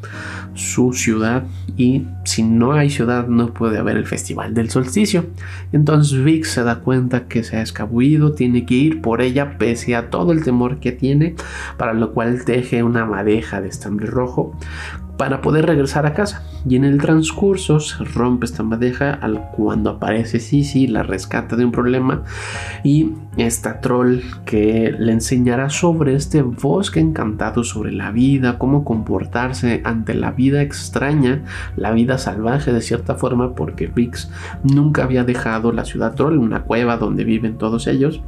su 0.55 0.93
ciudad 0.93 1.45
y 1.77 2.05
si 2.25 2.43
no 2.43 2.73
hay 2.73 2.91
ciudad 2.91 3.27
no 3.27 3.53
puede 3.53 3.79
haber 3.79 3.97
el 3.97 4.07
festival 4.07 4.55
del 4.55 4.71
solsticio. 4.71 5.27
Entonces 5.73 6.23
Vic 6.23 6.45
se 6.45 6.63
da 6.63 6.81
cuenta 6.81 7.27
que 7.27 7.43
se 7.43 7.57
ha 7.57 7.63
escabullido, 7.63 8.33
tiene 8.33 8.67
que 8.67 8.75
ir 8.75 9.01
por 9.01 9.23
ella 9.23 9.57
pese 9.59 9.97
a 9.97 10.11
todo 10.11 10.33
el 10.33 10.45
temor 10.45 10.79
que 10.79 10.93
tiene, 10.93 11.35
para 11.79 11.95
lo 11.95 12.13
cual 12.13 12.45
teje 12.45 12.83
una 12.83 13.07
madeja 13.07 13.61
de 13.61 13.69
estambre 13.69 14.07
rojo 14.07 14.55
para 15.21 15.43
poder 15.43 15.67
regresar 15.67 16.07
a 16.07 16.15
casa. 16.15 16.43
Y 16.67 16.77
en 16.77 16.85
el 16.87 16.97
transcurso 16.97 17.79
se 17.79 18.03
rompe 18.05 18.47
esta 18.47 18.63
madeja 18.63 19.13
al 19.13 19.51
cuando 19.51 19.91
aparece 19.91 20.41
Sisi, 20.41 20.87
la 20.87 21.03
rescata 21.03 21.57
de 21.57 21.67
un 21.67 21.73
problema 21.73 22.23
y 22.83 23.13
esta 23.37 23.83
troll 23.83 24.21
que 24.47 24.95
le 24.99 25.13
enseñará 25.13 25.69
sobre 25.69 26.15
este 26.15 26.41
bosque 26.41 27.01
encantado, 27.01 27.65
sobre 27.65 27.93
la 27.93 28.13
vida, 28.13 28.57
cómo 28.57 28.83
comportarse 28.83 29.83
ante 29.85 30.15
la 30.15 30.31
vida 30.31 30.63
extraña, 30.63 31.43
la 31.77 31.91
vida 31.91 32.17
salvaje 32.17 32.73
de 32.73 32.81
cierta 32.81 33.15
forma, 33.15 33.55
porque 33.55 33.89
Vix 33.89 34.31
nunca 34.65 35.05
había 35.05 35.25
dejado 35.25 35.71
la 35.71 35.85
ciudad 35.85 36.15
troll, 36.15 36.39
una 36.39 36.63
cueva 36.63 36.97
donde 36.97 37.25
viven 37.25 37.59
todos 37.59 37.89
ellos 37.89 38.23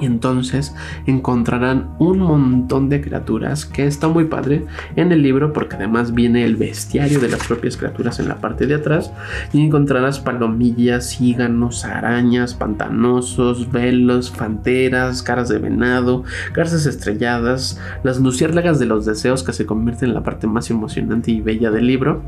Y 0.00 0.06
entonces 0.06 0.74
encontrarán 1.06 1.90
un 1.98 2.18
montón 2.18 2.88
de 2.88 3.00
criaturas 3.00 3.66
que 3.66 3.86
está 3.86 4.08
muy 4.08 4.24
padre 4.24 4.66
en 4.96 5.12
el 5.12 5.22
libro 5.22 5.52
porque 5.52 5.76
además 5.76 6.14
viene 6.14 6.44
el 6.44 6.56
bestiario 6.56 7.20
de 7.20 7.28
las 7.28 7.46
propias 7.46 7.76
criaturas 7.76 8.18
en 8.18 8.28
la 8.28 8.36
parte 8.36 8.66
de 8.66 8.74
atrás 8.74 9.12
y 9.52 9.64
encontrarás 9.64 10.20
palomillas, 10.20 11.16
cíganos, 11.16 11.84
arañas, 11.84 12.54
pantanosos, 12.54 13.70
velos, 13.70 14.30
fanteras, 14.30 15.22
caras 15.22 15.48
de 15.48 15.58
venado, 15.58 16.24
garzas 16.54 16.86
estrelladas, 16.86 17.80
las 18.02 18.20
luciérnagas 18.20 18.78
de 18.78 18.86
los 18.86 19.06
deseos 19.06 19.42
que 19.42 19.52
se 19.52 19.66
convierten 19.66 20.10
en 20.10 20.14
la 20.14 20.22
parte 20.22 20.46
más 20.46 20.70
emocionante 20.70 21.30
y 21.30 21.40
bella 21.40 21.70
del 21.70 21.86
libro. 21.86 22.22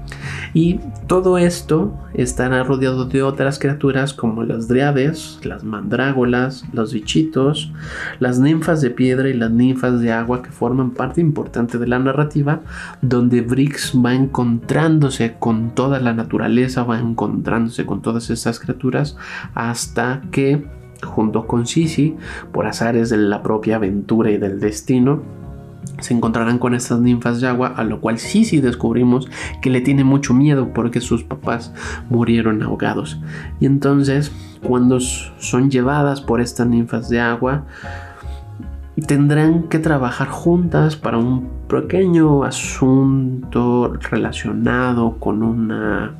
Y 0.54 0.80
todo 1.06 1.38
esto 1.38 1.94
estará 2.14 2.62
rodeado 2.64 3.04
de 3.04 3.22
otras 3.22 3.58
criaturas 3.58 4.14
como 4.14 4.42
las 4.42 4.68
driades, 4.68 5.38
las 5.44 5.64
mandrágolas, 5.64 6.64
los 6.72 6.92
bichitos, 6.92 7.59
las 8.18 8.38
ninfas 8.38 8.80
de 8.80 8.90
piedra 8.90 9.28
y 9.28 9.34
las 9.34 9.50
ninfas 9.50 10.00
de 10.00 10.12
agua 10.12 10.42
que 10.42 10.50
forman 10.50 10.90
parte 10.90 11.20
importante 11.20 11.78
de 11.78 11.86
la 11.86 11.98
narrativa, 11.98 12.60
donde 13.02 13.40
Briggs 13.40 13.92
va 13.94 14.14
encontrándose 14.14 15.36
con 15.38 15.74
toda 15.74 16.00
la 16.00 16.12
naturaleza, 16.12 16.84
va 16.84 16.98
encontrándose 16.98 17.86
con 17.86 18.02
todas 18.02 18.30
estas 18.30 18.60
criaturas 18.60 19.16
hasta 19.54 20.22
que 20.30 20.64
junto 21.02 21.46
con 21.46 21.66
Sisi, 21.66 22.16
por 22.52 22.66
azares 22.66 23.10
de 23.10 23.16
la 23.16 23.42
propia 23.42 23.76
aventura 23.76 24.30
y 24.30 24.38
del 24.38 24.60
destino, 24.60 25.22
se 26.00 26.14
encontrarán 26.14 26.58
con 26.58 26.74
estas 26.74 27.00
ninfas 27.00 27.40
de 27.40 27.48
agua, 27.48 27.74
a 27.76 27.84
lo 27.84 28.00
cual 28.00 28.18
Sisi 28.18 28.60
descubrimos 28.60 29.28
que 29.60 29.70
le 29.70 29.80
tiene 29.80 30.04
mucho 30.04 30.34
miedo 30.34 30.72
porque 30.72 31.00
sus 31.00 31.24
papás 31.24 31.72
murieron 32.08 32.62
ahogados. 32.62 33.20
Y 33.60 33.66
entonces 33.66 34.32
cuando 34.62 35.00
son 35.00 35.70
llevadas 35.70 36.20
por 36.20 36.40
estas 36.40 36.66
ninfas 36.66 37.08
de 37.08 37.20
agua, 37.20 37.64
tendrán 39.06 39.64
que 39.64 39.78
trabajar 39.78 40.28
juntas 40.28 40.96
para 40.96 41.18
un 41.18 41.48
pequeño 41.68 42.44
asunto 42.44 43.94
relacionado 44.10 45.18
con 45.18 45.42
una 45.42 46.14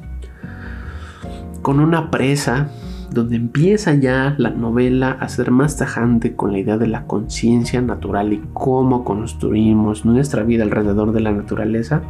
con 1.63 1.79
una 1.79 2.11
presa 2.11 2.71
donde 3.13 3.37
empieza 3.37 3.95
ya 3.95 4.35
la 4.39 4.51
novela 4.51 5.13
a 5.13 5.29
ser 5.29 5.51
más 5.51 5.77
tajante 5.77 6.35
con 6.35 6.53
la 6.53 6.59
idea 6.59 6.79
de 6.79 6.87
la 6.87 7.07
conciencia 7.07 7.81
natural 7.81 8.33
y 8.33 8.43
cómo 8.53 9.05
construimos 9.05 10.05
nuestra 10.05 10.43
vida 10.43 10.65
alrededor 10.65 11.13
de 11.13 11.21
la 11.21 11.33
naturaleza. 11.33 12.03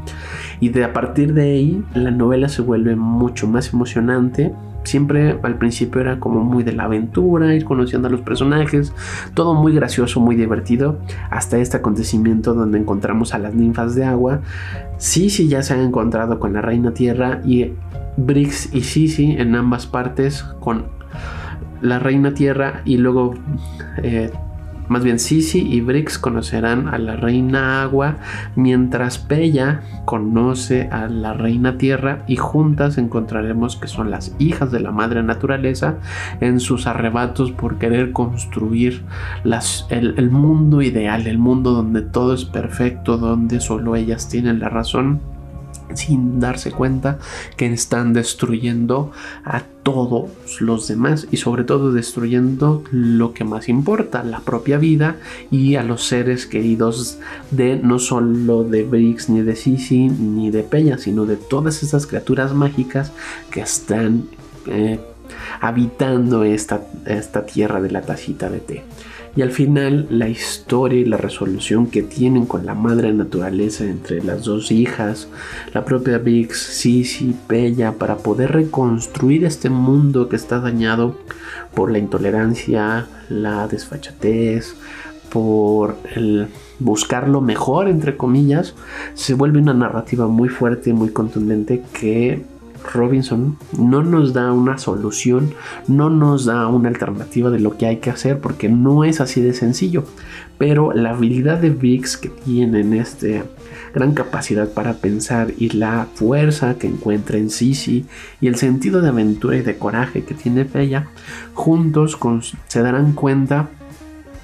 Y 0.61 0.71
de 0.71 0.85
a 0.85 0.93
partir 0.93 1.35
de 1.35 1.43
ahí 1.43 1.85
la 1.95 2.11
novela 2.11 2.49
se 2.49 2.63
vuelve 2.63 2.97
mucho 2.97 3.47
más 3.47 3.73
emocionante 3.73 4.53
Siempre 4.85 5.39
al 5.43 5.57
principio 5.59 6.01
era 6.01 6.19
como 6.19 6.41
muy 6.41 6.63
de 6.63 6.73
la 6.73 6.85
aventura, 6.85 7.55
ir 7.55 7.65
conociendo 7.65 8.09
a 8.09 8.11
los 8.11 8.21
personajes, 8.21 8.93
todo 9.35 9.55
muy 9.55 9.75
gracioso, 9.75 10.21
muy 10.21 10.37
divertido, 10.37 10.99
hasta 11.31 11.59
este 11.59 11.77
acontecimiento 11.77 12.55
donde 12.55 12.79
encontramos 12.79 13.35
a 13.35 13.39
las 13.39 13.55
ninfas 13.55 13.95
de 13.95 14.05
agua. 14.05 14.41
Sisi 14.97 15.49
ya 15.49 15.63
se 15.63 15.75
ha 15.75 15.83
encontrado 15.83 16.39
con 16.39 16.53
la 16.53 16.63
reina 16.63 16.93
tierra 16.93 17.41
y 17.45 17.73
Brix 18.17 18.75
y 18.75 18.83
Sisi 18.83 19.33
en 19.33 19.55
ambas 19.55 19.87
partes 19.87 20.43
con 20.61 20.87
la 21.81 21.99
reina 21.99 22.35
tierra 22.35 22.83
y 22.85 22.99
luego 22.99 23.35
eh, 24.03 24.31
más 24.91 25.05
bien 25.05 25.21
Sisi 25.21 25.61
y 25.61 25.81
Brix 25.83 26.19
conocerán 26.19 26.89
a 26.89 26.99
la 26.99 27.15
reina 27.15 27.81
agua, 27.81 28.17
mientras 28.57 29.19
Pella 29.19 29.83
conoce 30.05 30.89
a 30.91 31.07
la 31.07 31.33
reina 31.33 31.79
tierra 31.79 32.25
y 32.27 32.35
juntas 32.35 32.99
encontraremos 32.99 33.77
que 33.77 33.87
son 33.87 34.11
las 34.11 34.35
hijas 34.41 34.73
de 34.73 34.81
la 34.81 34.91
madre 34.91 35.23
naturaleza 35.23 35.99
en 36.41 36.59
sus 36.59 36.89
arrebatos 36.89 37.53
por 37.53 37.79
querer 37.79 38.11
construir 38.11 39.05
el, 39.91 40.15
el 40.17 40.31
mundo 40.33 40.83
ideal, 40.83 41.29
el 41.29 41.39
mundo 41.39 41.71
donde 41.71 42.03
todo 42.03 42.35
es 42.35 42.45
perfecto, 42.45 43.17
donde 43.17 43.61
solo 43.61 43.95
ellas 43.95 44.29
tienen 44.29 44.59
la 44.59 44.71
razón 44.71 45.21
sin 45.95 46.41
darse 46.41 46.73
cuenta 46.73 47.19
que 47.57 47.67
están 47.73 48.13
destruyendo 48.13 49.13
a 49.45 49.63
todos 49.83 50.61
los 50.61 50.89
demás 50.89 51.27
y 51.31 51.39
sobre 51.39 51.65
todo 51.65 51.93
destruyendo 51.93 52.85
lo 52.91 53.33
que 53.33 53.45
más 53.45 53.69
importa, 53.69 54.23
la 54.23 54.41
propia 54.41 54.79
vida 54.79 55.17
y 55.51 55.77
a 55.77 55.83
los 55.83 56.05
seres 56.05 56.47
queridos 56.47 57.19
de 57.51 57.77
no 57.77 57.99
solo 57.99 58.65
de 58.65 58.85
Briggs 58.85 59.29
ni 59.29 59.43
de 59.43 59.57
Sisi 59.57 60.09
ni 60.09 60.51
de 60.51 60.63
Peña, 60.63 60.99
sino 60.99 61.27
de 61.27 61.37
todas 61.37 61.83
esas 61.83 62.07
criaturas 62.07 62.55
mágicas 62.55 63.13
que 63.51 63.61
están 63.61 64.29
eh, 64.67 65.01
habitando 65.61 66.45
esta, 66.45 66.83
esta 67.07 67.47
tierra 67.47 67.81
de 67.81 67.91
la 67.91 68.03
tacita 68.03 68.51
de 68.51 68.61
té 68.61 68.85
y 69.37 69.43
al 69.43 69.51
final 69.53 70.07
la 70.11 70.29
historia 70.29 71.01
y 71.01 71.05
la 71.05 71.17
resolución 71.17 71.87
que 71.87 72.03
tienen 72.03 72.47
con 72.47 72.67
la 72.67 72.75
madre 72.75 73.13
naturaleza 73.13 73.85
entre 73.85 74.23
las 74.23 74.45
dos 74.45 74.73
hijas, 74.73 75.29
la 75.73 75.85
propia 75.85 76.19
Vix, 76.19 76.59
Sisi, 76.59 77.35
Bella, 77.49 77.93
para 77.93 78.19
poder 78.19 78.53
reconstruir 78.53 79.45
este 79.45 79.71
mundo 79.71 80.29
que 80.29 80.37
está 80.37 80.61
dañado 80.61 81.17
por 81.75 81.91
la 81.91 81.99
intolerancia, 81.99 83.07
la 83.29 83.69
desfachatez, 83.69 84.75
por 85.31 85.97
el 86.15 86.49
buscar 86.81 87.29
lo 87.29 87.41
mejor, 87.41 87.89
entre 87.89 88.17
comillas, 88.17 88.75
se 89.15 89.35
vuelve 89.35 89.61
una 89.61 89.75
narrativa 89.75 90.27
muy 90.27 90.49
fuerte 90.49 90.93
muy 90.93 91.11
contundente 91.11 91.83
que 91.93 92.43
Robinson 92.93 93.57
no 93.79 94.03
nos 94.03 94.33
da 94.33 94.53
una 94.53 94.79
solución, 94.79 95.55
no 95.89 96.11
nos 96.11 96.45
da 96.45 96.67
una 96.69 96.89
alternativa 96.89 97.51
de 97.51 97.61
lo 97.61 97.77
que 97.77 97.87
hay 97.87 97.99
que 97.99 98.11
hacer 98.11 98.41
porque 98.41 98.69
no 98.69 99.05
es 99.05 99.21
así 99.21 99.41
de 99.41 99.55
sencillo. 99.55 100.05
Pero 100.59 100.93
la 100.93 101.11
habilidad 101.11 101.59
de 101.59 101.71
Vix 101.71 102.17
que 102.17 102.29
tienen 102.29 102.93
este 102.93 103.45
gran 103.95 104.13
capacidad 104.13 104.69
para 104.69 104.95
pensar 104.95 105.53
y 105.57 105.71
la 105.71 106.07
fuerza 106.15 106.79
que 106.79 106.87
encuentra 106.87 107.39
en 107.39 107.51
Sisi 107.51 108.07
y 108.41 108.47
el 108.47 108.57
sentido 108.57 109.01
de 109.01 109.09
aventura 109.09 109.57
y 109.57 109.63
de 109.63 109.79
coraje 109.79 110.25
que 110.25 110.35
tiene 110.35 110.65
Bella, 110.65 111.09
juntos 111.55 112.19
se 112.69 112.83
darán 112.83 113.13
cuenta 113.13 113.71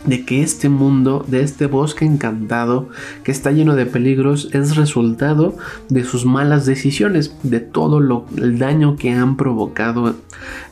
de 0.05 0.25
que 0.25 0.43
este 0.43 0.69
mundo, 0.69 1.25
de 1.27 1.43
este 1.43 1.67
bosque 1.67 2.05
encantado 2.05 2.89
que 3.25 3.33
está 3.33 3.51
lleno 3.51 3.75
de 3.75 3.87
peligros, 3.87 4.49
es 4.53 4.77
resultado 4.77 5.57
de 5.89 6.05
sus 6.05 6.25
malas 6.25 6.67
decisiones, 6.67 7.37
de 7.43 7.61
todo 7.61 8.01
lo, 8.01 8.27
el 8.37 8.59
daño 8.59 8.97
que 8.97 9.13
han 9.13 9.37
provocado 9.37 10.15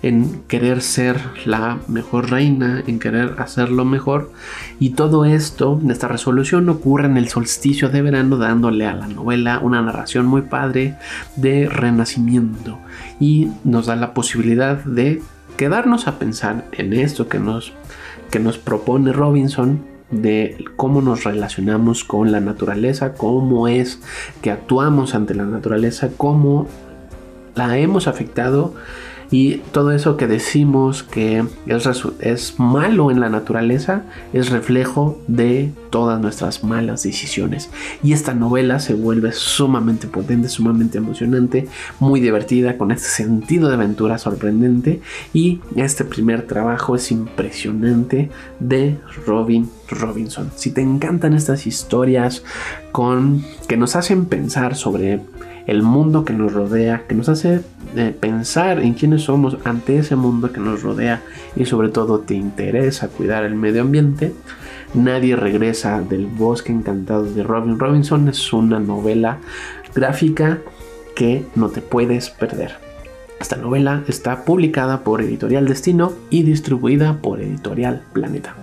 en 0.02 0.42
querer 0.46 0.82
ser 0.82 1.18
la 1.46 1.78
mejor 1.88 2.30
reina, 2.30 2.82
en 2.86 2.98
querer 2.98 3.36
hacerlo 3.38 3.84
mejor. 3.84 4.30
Y 4.78 4.90
todo 4.90 5.24
esto, 5.24 5.80
esta 5.88 6.08
resolución, 6.08 6.68
ocurre 6.68 7.06
en 7.06 7.16
el 7.16 7.28
solsticio 7.28 7.88
de 7.88 8.02
verano, 8.02 8.36
dándole 8.36 8.86
a 8.86 8.94
la 8.94 9.08
novela 9.08 9.58
una 9.60 9.82
narración 9.82 10.26
muy 10.26 10.42
padre 10.42 10.96
de 11.36 11.68
renacimiento. 11.68 12.78
Y 13.18 13.48
nos 13.64 13.86
da 13.86 13.96
la 13.96 14.14
posibilidad 14.14 14.84
de 14.84 15.22
quedarnos 15.56 16.08
a 16.08 16.18
pensar 16.18 16.66
en 16.72 16.92
esto 16.92 17.28
que 17.28 17.38
nos 17.38 17.72
que 18.34 18.40
nos 18.40 18.58
propone 18.58 19.12
Robinson 19.12 19.84
de 20.10 20.64
cómo 20.74 21.00
nos 21.00 21.22
relacionamos 21.22 22.02
con 22.02 22.32
la 22.32 22.40
naturaleza, 22.40 23.14
cómo 23.14 23.68
es 23.68 24.00
que 24.42 24.50
actuamos 24.50 25.14
ante 25.14 25.36
la 25.36 25.44
naturaleza, 25.44 26.10
cómo 26.16 26.66
la 27.54 27.78
hemos 27.78 28.08
afectado 28.08 28.74
y 29.30 29.56
todo 29.72 29.92
eso 29.92 30.16
que 30.16 30.26
decimos 30.26 31.02
que 31.02 31.44
es, 32.20 32.58
malo 32.58 33.10
en 33.10 33.20
la 33.20 33.28
naturaleza 33.28 34.04
es 34.32 34.50
reflejo 34.50 35.20
de 35.26 35.72
todas 35.90 36.20
nuestras 36.20 36.64
malas 36.64 37.02
decisiones. 37.02 37.70
Y 38.02 38.12
esta 38.12 38.34
novela 38.34 38.80
se 38.80 38.94
vuelve 38.94 39.32
sumamente 39.32 40.06
potente, 40.06 40.48
sumamente 40.48 40.98
emocionante, 40.98 41.68
muy 42.00 42.20
divertida, 42.20 42.78
con 42.78 42.90
este 42.90 43.08
sentido 43.08 43.68
de 43.68 43.74
aventura 43.74 44.18
sorprendente. 44.18 45.00
Y 45.32 45.60
este 45.76 46.04
primer 46.04 46.46
trabajo 46.46 46.96
es 46.96 47.10
impresionante 47.10 48.30
de 48.60 48.98
Robin 49.26 49.68
Robinson. 49.88 50.50
Si 50.56 50.70
te 50.70 50.80
encantan 50.80 51.34
estas 51.34 51.66
historias 51.66 52.42
con 52.92 53.44
que 53.68 53.76
nos 53.76 53.96
hacen 53.96 54.26
pensar 54.26 54.76
sobre 54.76 55.20
el 55.66 55.82
mundo 55.82 56.24
que 56.24 56.32
nos 56.32 56.52
rodea, 56.52 57.04
que 57.08 57.14
nos 57.14 57.28
hace 57.28 57.60
eh, 57.96 58.14
pensar 58.18 58.80
en 58.80 58.94
quiénes 58.94 59.22
somos 59.22 59.56
ante 59.64 59.98
ese 59.98 60.16
mundo 60.16 60.52
que 60.52 60.60
nos 60.60 60.82
rodea 60.82 61.22
y 61.56 61.64
sobre 61.64 61.88
todo 61.88 62.20
te 62.20 62.34
interesa 62.34 63.08
cuidar 63.08 63.44
el 63.44 63.54
medio 63.54 63.82
ambiente. 63.82 64.32
Nadie 64.94 65.36
regresa 65.36 66.00
del 66.02 66.26
bosque 66.26 66.72
encantado 66.72 67.24
de 67.24 67.42
Robin 67.42 67.78
Robinson 67.78 68.28
es 68.28 68.52
una 68.52 68.78
novela 68.78 69.38
gráfica 69.94 70.60
que 71.16 71.44
no 71.54 71.68
te 71.68 71.80
puedes 71.80 72.30
perder. 72.30 72.72
Esta 73.40 73.56
novela 73.56 74.02
está 74.08 74.44
publicada 74.44 75.02
por 75.02 75.20
Editorial 75.20 75.66
Destino 75.66 76.12
y 76.30 76.44
distribuida 76.44 77.18
por 77.20 77.40
Editorial 77.40 78.02
Planeta. 78.12 78.54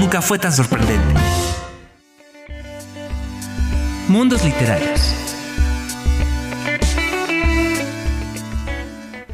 Nunca 0.00 0.22
fue 0.22 0.38
tan 0.38 0.52
sorprendente. 0.52 1.14
Mundos 4.08 4.42
Literarios. 4.42 5.14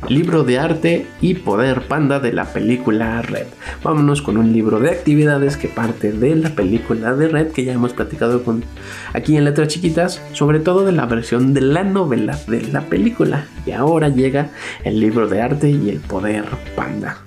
Libro 0.09 0.43
de 0.43 0.59
arte 0.59 1.07
y 1.21 1.35
poder 1.35 1.83
panda 1.83 2.19
de 2.19 2.33
la 2.33 2.53
película 2.53 3.23
Red. 3.23 3.47
Vámonos 3.85 4.23
con 4.23 4.37
un 4.37 4.53
libro 4.53 4.81
de 4.81 4.91
actividades 4.91 5.57
que 5.57 5.69
parte 5.69 6.11
de 6.11 6.35
la 6.35 6.51
película 6.51 7.15
de 7.15 7.29
Red 7.29 7.53
que 7.53 7.65
ya 7.65 7.73
hemos 7.73 7.93
platicado 7.93 8.43
con 8.43 8.65
aquí 9.13 9.37
en 9.37 9.45
letras 9.45 9.69
chiquitas, 9.69 10.21
sobre 10.33 10.59
todo 10.59 10.85
de 10.85 10.93
la 10.93 11.07
versión 11.07 11.55
de 11.55 11.61
la 11.61 11.85
novela 11.85 12.37
de 12.49 12.63
la 12.73 12.83
película. 12.83 13.47
Y 13.65 13.71
ahora 13.71 14.09
llega 14.09 14.51
el 14.83 14.99
libro 14.99 15.29
de 15.29 15.41
arte 15.41 15.71
y 15.71 15.91
el 15.91 16.01
poder 16.01 16.45
panda 16.75 17.19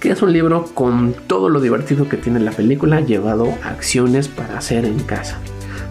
que 0.00 0.10
es 0.10 0.22
un 0.22 0.32
libro 0.32 0.64
con 0.74 1.14
todo 1.26 1.48
lo 1.48 1.60
divertido 1.60 2.08
que 2.08 2.16
tiene 2.16 2.40
la 2.40 2.52
película 2.52 3.00
llevado 3.00 3.52
a 3.64 3.70
acciones 3.70 4.28
para 4.28 4.58
hacer 4.58 4.84
en 4.84 5.00
casa. 5.00 5.38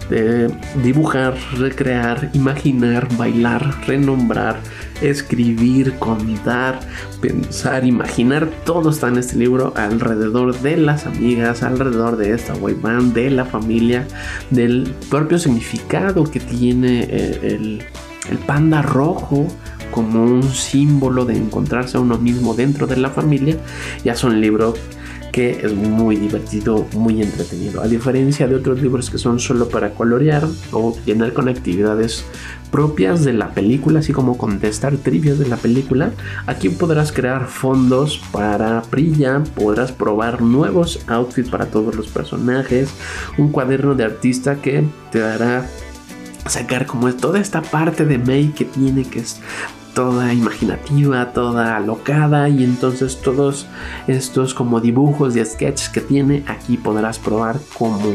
De 0.10 0.50
dibujar, 0.84 1.36
recrear, 1.58 2.30
imaginar, 2.32 3.10
bailar, 3.18 3.86
renombrar, 3.86 4.58
escribir, 5.02 5.96
contar, 6.00 6.80
pensar, 7.20 7.86
imaginar, 7.86 8.50
todo 8.66 8.92
está 8.92 9.10
en 9.10 9.18
este 9.18 9.36
libro 9.36 9.74
alrededor 9.76 10.58
de 10.62 10.78
las 10.78 11.06
amigas, 11.06 11.62
alrededor 11.62 12.16
de 12.16 12.34
esta 12.34 12.54
boy 12.54 12.74
band, 12.74 13.14
de 13.14 13.30
la 13.32 13.44
familia, 13.44 14.08
del 14.50 14.94
propio 15.10 15.38
significado 15.40 16.24
que 16.24 16.40
tiene 16.40 17.04
eh, 17.10 17.40
el, 17.44 17.84
el 18.30 18.38
panda 18.38 18.82
rojo 18.82 19.46
como 19.98 20.24
un 20.24 20.44
símbolo 20.44 21.26
de 21.26 21.36
encontrarse 21.36 21.98
a 21.98 22.00
uno 22.00 22.20
mismo 22.20 22.54
dentro 22.54 22.86
de 22.86 22.98
la 22.98 23.10
familia, 23.10 23.58
ya 24.04 24.14
es 24.14 24.24
un 24.24 24.40
libro 24.40 24.76
que 25.32 25.66
es 25.66 25.74
muy 25.74 26.18
divertido, 26.18 26.86
muy 26.94 27.20
entretenido. 27.20 27.82
A 27.82 27.88
diferencia 27.88 28.48
de 28.48 28.54
otros 28.54 28.80
libros 28.80 29.10
que 29.10 29.18
son 29.18 29.40
solo 29.40 29.70
para 29.70 29.96
colorear 29.96 30.48
o 30.72 30.96
llenar 31.04 31.34
con 31.34 31.50
actividades 31.50 32.26
propias 32.70 33.26
de 33.26 33.34
la 33.34 33.56
película, 33.56 34.02
así 34.02 34.14
como 34.14 34.38
contestar 34.38 34.98
trivias 34.98 35.40
de 35.40 35.48
la 35.48 35.58
película, 35.58 36.12
aquí 36.46 36.70
podrás 36.70 37.12
crear 37.12 37.48
fondos 37.48 38.22
para 38.32 38.84
brilla, 38.92 39.42
podrás 39.56 39.92
probar 39.92 40.44
nuevos 40.44 41.00
outfits 41.08 41.50
para 41.50 41.66
todos 41.66 41.96
los 41.96 42.08
personajes, 42.08 42.92
un 43.40 43.52
cuaderno 43.52 43.96
de 43.96 44.04
artista 44.04 44.58
que 44.58 44.84
te 45.12 45.22
dará 45.22 45.68
sacar 46.50 46.86
como 46.86 47.12
toda 47.14 47.40
esta 47.40 47.62
parte 47.62 48.06
de 48.06 48.18
May 48.18 48.50
que 48.50 48.66
tiene 48.66 49.04
que 49.04 49.20
es 49.20 49.40
toda 49.98 50.32
imaginativa, 50.32 51.34
toda 51.34 51.76
alocada 51.76 52.50
y 52.50 52.64
entonces 52.64 53.20
todos 53.20 53.66
estos 54.08 54.54
como 54.54 54.80
dibujos 54.80 55.36
y 55.36 55.44
sketches 55.44 55.90
que 55.90 56.02
tiene 56.02 56.44
aquí 56.46 56.78
podrás 56.78 57.18
probar 57.18 57.60
como 57.76 58.14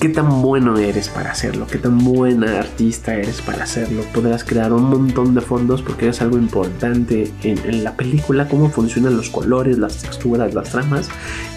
qué 0.00 0.08
tan 0.08 0.40
bueno 0.40 0.78
eres 0.78 1.10
para 1.10 1.32
hacerlo, 1.32 1.66
qué 1.70 1.76
tan 1.76 1.98
buena 1.98 2.58
artista 2.58 3.14
eres 3.14 3.42
para 3.42 3.64
hacerlo. 3.64 4.02
Podrás 4.14 4.44
crear 4.44 4.72
un 4.72 4.84
montón 4.84 5.34
de 5.34 5.42
fondos 5.42 5.82
porque 5.82 6.08
es 6.08 6.22
algo 6.22 6.38
importante 6.38 7.30
en, 7.42 7.58
en, 7.66 7.84
la 7.84 7.94
película, 7.94 8.48
cómo 8.48 8.70
funcionan 8.70 9.14
los 9.14 9.28
colores, 9.28 9.76
las 9.76 9.98
texturas, 9.98 10.54
las 10.54 10.70
tramas. 10.70 11.10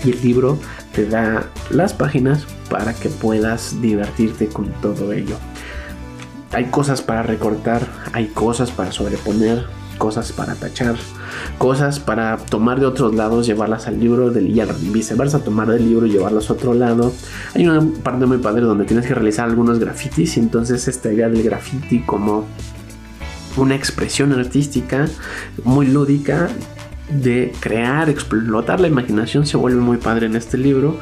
Y 0.04 0.12
el 0.12 0.22
libro 0.24 0.60
te 0.94 1.08
da 1.08 1.50
las 1.70 1.94
páginas 1.94 2.46
para 2.70 2.94
que 2.94 3.08
puedas 3.08 3.82
divertirte 3.82 4.48
con 4.48 4.68
todo 4.82 5.14
ello 5.14 5.38
hay 6.52 6.66
cosas 6.66 7.02
para 7.02 7.24
recortar, 7.24 7.88
hay 8.14 8.28
cosas 8.28 8.72
para 8.72 8.92
sobreponer, 8.92 9.66
cosas 9.98 10.32
para 10.32 10.56
tachar, 10.56 10.96
cosas 11.58 12.00
para 12.00 12.38
tomar 12.38 12.80
de 12.80 12.86
otros 12.86 13.16
lados, 13.16 13.46
llevarlas 13.46 13.88
al 13.88 14.00
libro 14.00 14.30
del, 14.30 14.48
y 14.50 14.90
viceversa, 14.90 15.40
tomar 15.40 15.68
del 15.68 15.88
libro 15.88 16.06
y 16.06 16.12
llevarlas 16.12 16.50
a 16.50 16.54
otro 16.54 16.74
lado. 16.74 17.14
Hay 17.54 17.68
una 17.68 17.82
parte 18.04 18.26
muy 18.26 18.38
padre 18.38 18.62
donde 18.62 18.86
tienes 18.86 19.06
que 19.06 19.16
realizar 19.16 19.46
algunos 19.46 19.80
grafitis 19.80 20.38
y 20.38 20.40
entonces 20.40 20.88
esta 20.88 21.12
idea 21.12 21.30
del 21.30 21.44
graffiti 21.44 22.02
como 22.02 22.46
una 23.58 23.76
expresión 23.76 24.34
artística 24.34 25.08
muy 25.64 25.88
lúdica 25.88 26.50
de 27.10 27.54
crear, 27.60 28.10
explotar 28.10 28.80
la 28.80 28.88
imaginación 28.88 29.46
se 29.46 29.58
vuelve 29.58 29.80
muy 29.80 29.98
padre 29.98 30.26
en 30.26 30.36
este 30.36 30.58
libro 30.58 31.00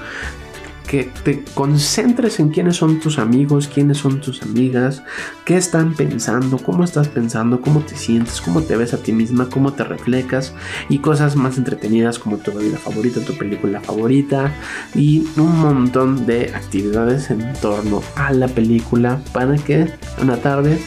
que 0.94 1.10
te 1.24 1.44
concentres 1.56 2.40
en 2.40 2.50
quiénes 2.50 2.76
son 2.76 3.00
tus 3.00 3.18
amigos, 3.18 3.68
quiénes 3.68 3.98
son 3.98 4.22
tus 4.22 4.44
amigas, 4.44 5.02
qué 5.44 5.58
están 5.58 5.96
pensando, 5.96 6.60
cómo 6.60 6.84
estás 6.84 7.08
pensando, 7.08 7.62
cómo 7.62 7.80
te 7.80 7.98
sientes, 7.98 8.40
cómo 8.42 8.62
te 8.62 8.76
ves 8.76 8.94
a 8.94 9.00
ti 9.00 9.12
misma, 9.12 9.50
cómo 9.50 9.74
te 9.74 9.84
reflejas 9.84 10.54
y 10.90 11.00
cosas 11.00 11.36
más 11.36 11.58
entretenidas 11.58 12.20
como 12.20 12.38
tu 12.38 12.52
vida 12.52 12.78
favorita, 12.78 13.22
tu 13.22 13.36
película 13.36 13.82
favorita 13.82 14.54
y 14.94 15.28
un 15.36 15.60
montón 15.60 16.28
de 16.28 16.54
actividades 16.54 17.32
en 17.32 17.54
torno 17.54 18.04
a 18.16 18.32
la 18.32 18.48
película 18.48 19.20
para 19.34 19.56
que 19.56 19.92
una 20.22 20.38
tarde 20.38 20.78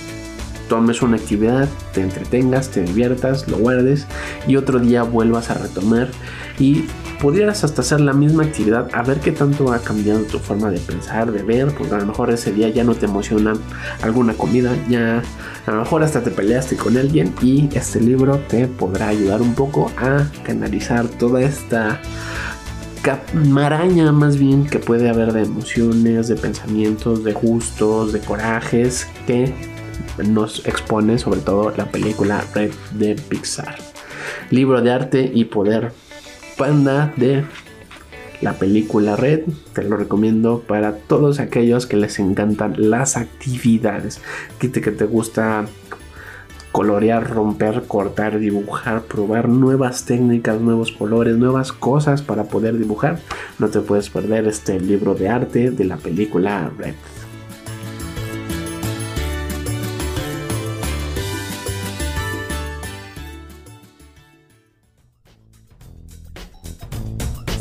tomes 0.68 1.02
una 1.02 1.16
actividad, 1.16 1.68
te 1.92 2.02
entretengas, 2.02 2.70
te 2.70 2.82
diviertas, 2.82 3.48
lo 3.48 3.58
guardes 3.58 4.06
y 4.46 4.54
otro 4.54 4.78
día 4.78 5.02
vuelvas 5.02 5.50
a 5.50 5.54
retomar 5.54 6.10
y 6.58 6.84
pudieras 7.20 7.64
hasta 7.64 7.82
hacer 7.82 8.00
la 8.00 8.12
misma 8.12 8.44
actividad 8.44 8.88
a 8.92 9.02
ver 9.02 9.20
qué 9.20 9.32
tanto 9.32 9.72
ha 9.72 9.78
cambiado 9.78 10.20
tu 10.24 10.38
forma 10.38 10.70
de 10.70 10.78
pensar, 10.78 11.32
de 11.32 11.42
ver, 11.42 11.68
porque 11.74 11.94
a 11.94 11.98
lo 11.98 12.06
mejor 12.06 12.30
ese 12.30 12.52
día 12.52 12.68
ya 12.68 12.84
no 12.84 12.94
te 12.94 13.06
emociona 13.06 13.54
alguna 14.02 14.34
comida, 14.34 14.72
ya 14.88 15.22
a 15.66 15.70
lo 15.70 15.80
mejor 15.80 16.02
hasta 16.02 16.22
te 16.22 16.30
peleaste 16.30 16.76
con 16.76 16.96
alguien 16.96 17.34
y 17.42 17.68
este 17.74 18.00
libro 18.00 18.38
te 18.48 18.68
podrá 18.68 19.08
ayudar 19.08 19.42
un 19.42 19.54
poco 19.54 19.90
a 19.98 20.26
canalizar 20.44 21.08
toda 21.08 21.42
esta 21.42 22.00
maraña 23.34 24.10
más 24.10 24.36
bien 24.36 24.66
que 24.66 24.80
puede 24.80 25.08
haber 25.08 25.32
de 25.32 25.42
emociones, 25.42 26.26
de 26.26 26.34
pensamientos, 26.34 27.22
de 27.22 27.32
gustos, 27.32 28.12
de 28.12 28.20
corajes 28.20 29.06
que 29.26 29.54
nos 30.26 30.66
expone 30.66 31.18
sobre 31.18 31.40
todo 31.40 31.72
la 31.76 31.86
película 31.86 32.44
Red 32.54 32.72
de 32.92 33.14
Pixar. 33.14 33.76
Libro 34.50 34.82
de 34.82 34.90
arte 34.90 35.30
y 35.32 35.44
poder 35.44 35.92
Panda 36.56 37.12
de 37.16 37.44
la 38.40 38.54
película 38.54 39.16
Red. 39.16 39.42
Te 39.72 39.82
lo 39.82 39.96
recomiendo 39.96 40.60
para 40.66 40.96
todos 40.96 41.38
aquellos 41.40 41.86
que 41.86 41.96
les 41.96 42.18
encantan 42.18 42.74
las 42.76 43.16
actividades. 43.16 44.20
Que 44.58 44.68
te, 44.68 44.80
que 44.80 44.90
te 44.90 45.04
gusta 45.04 45.66
colorear, 46.72 47.30
romper, 47.30 47.84
cortar, 47.86 48.38
dibujar, 48.38 49.02
probar 49.02 49.48
nuevas 49.48 50.04
técnicas, 50.04 50.60
nuevos 50.60 50.92
colores, 50.92 51.36
nuevas 51.36 51.72
cosas 51.72 52.22
para 52.22 52.44
poder 52.44 52.76
dibujar. 52.76 53.18
No 53.58 53.68
te 53.68 53.80
puedes 53.80 54.10
perder 54.10 54.46
este 54.46 54.78
libro 54.78 55.14
de 55.14 55.28
arte 55.28 55.70
de 55.70 55.84
la 55.84 55.96
película 55.96 56.70
Red. 56.76 56.94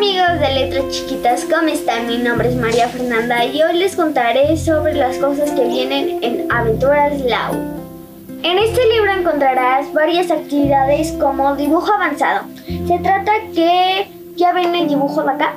amigos 0.00 0.40
de 0.40 0.54
Letras 0.54 0.88
Chiquitas, 0.88 1.44
¿cómo 1.44 1.68
están? 1.68 2.06
Mi 2.06 2.16
nombre 2.16 2.48
es 2.48 2.56
María 2.56 2.88
Fernanda 2.88 3.44
y 3.44 3.62
hoy 3.62 3.76
les 3.76 3.94
contaré 3.94 4.56
sobre 4.56 4.94
las 4.94 5.18
cosas 5.18 5.50
que 5.50 5.62
vienen 5.66 6.24
en 6.24 6.50
Aventuras 6.50 7.20
Lau. 7.20 7.52
En 8.42 8.56
este 8.56 8.80
libro 8.94 9.12
encontrarás 9.12 9.92
varias 9.92 10.30
actividades 10.30 11.12
como 11.20 11.54
dibujo 11.54 11.92
avanzado. 11.92 12.46
Se 12.86 12.98
trata 13.00 13.30
que 13.54 14.08
ya 14.36 14.54
ven 14.54 14.74
el 14.74 14.88
dibujo 14.88 15.22
de 15.22 15.32
acá. 15.32 15.54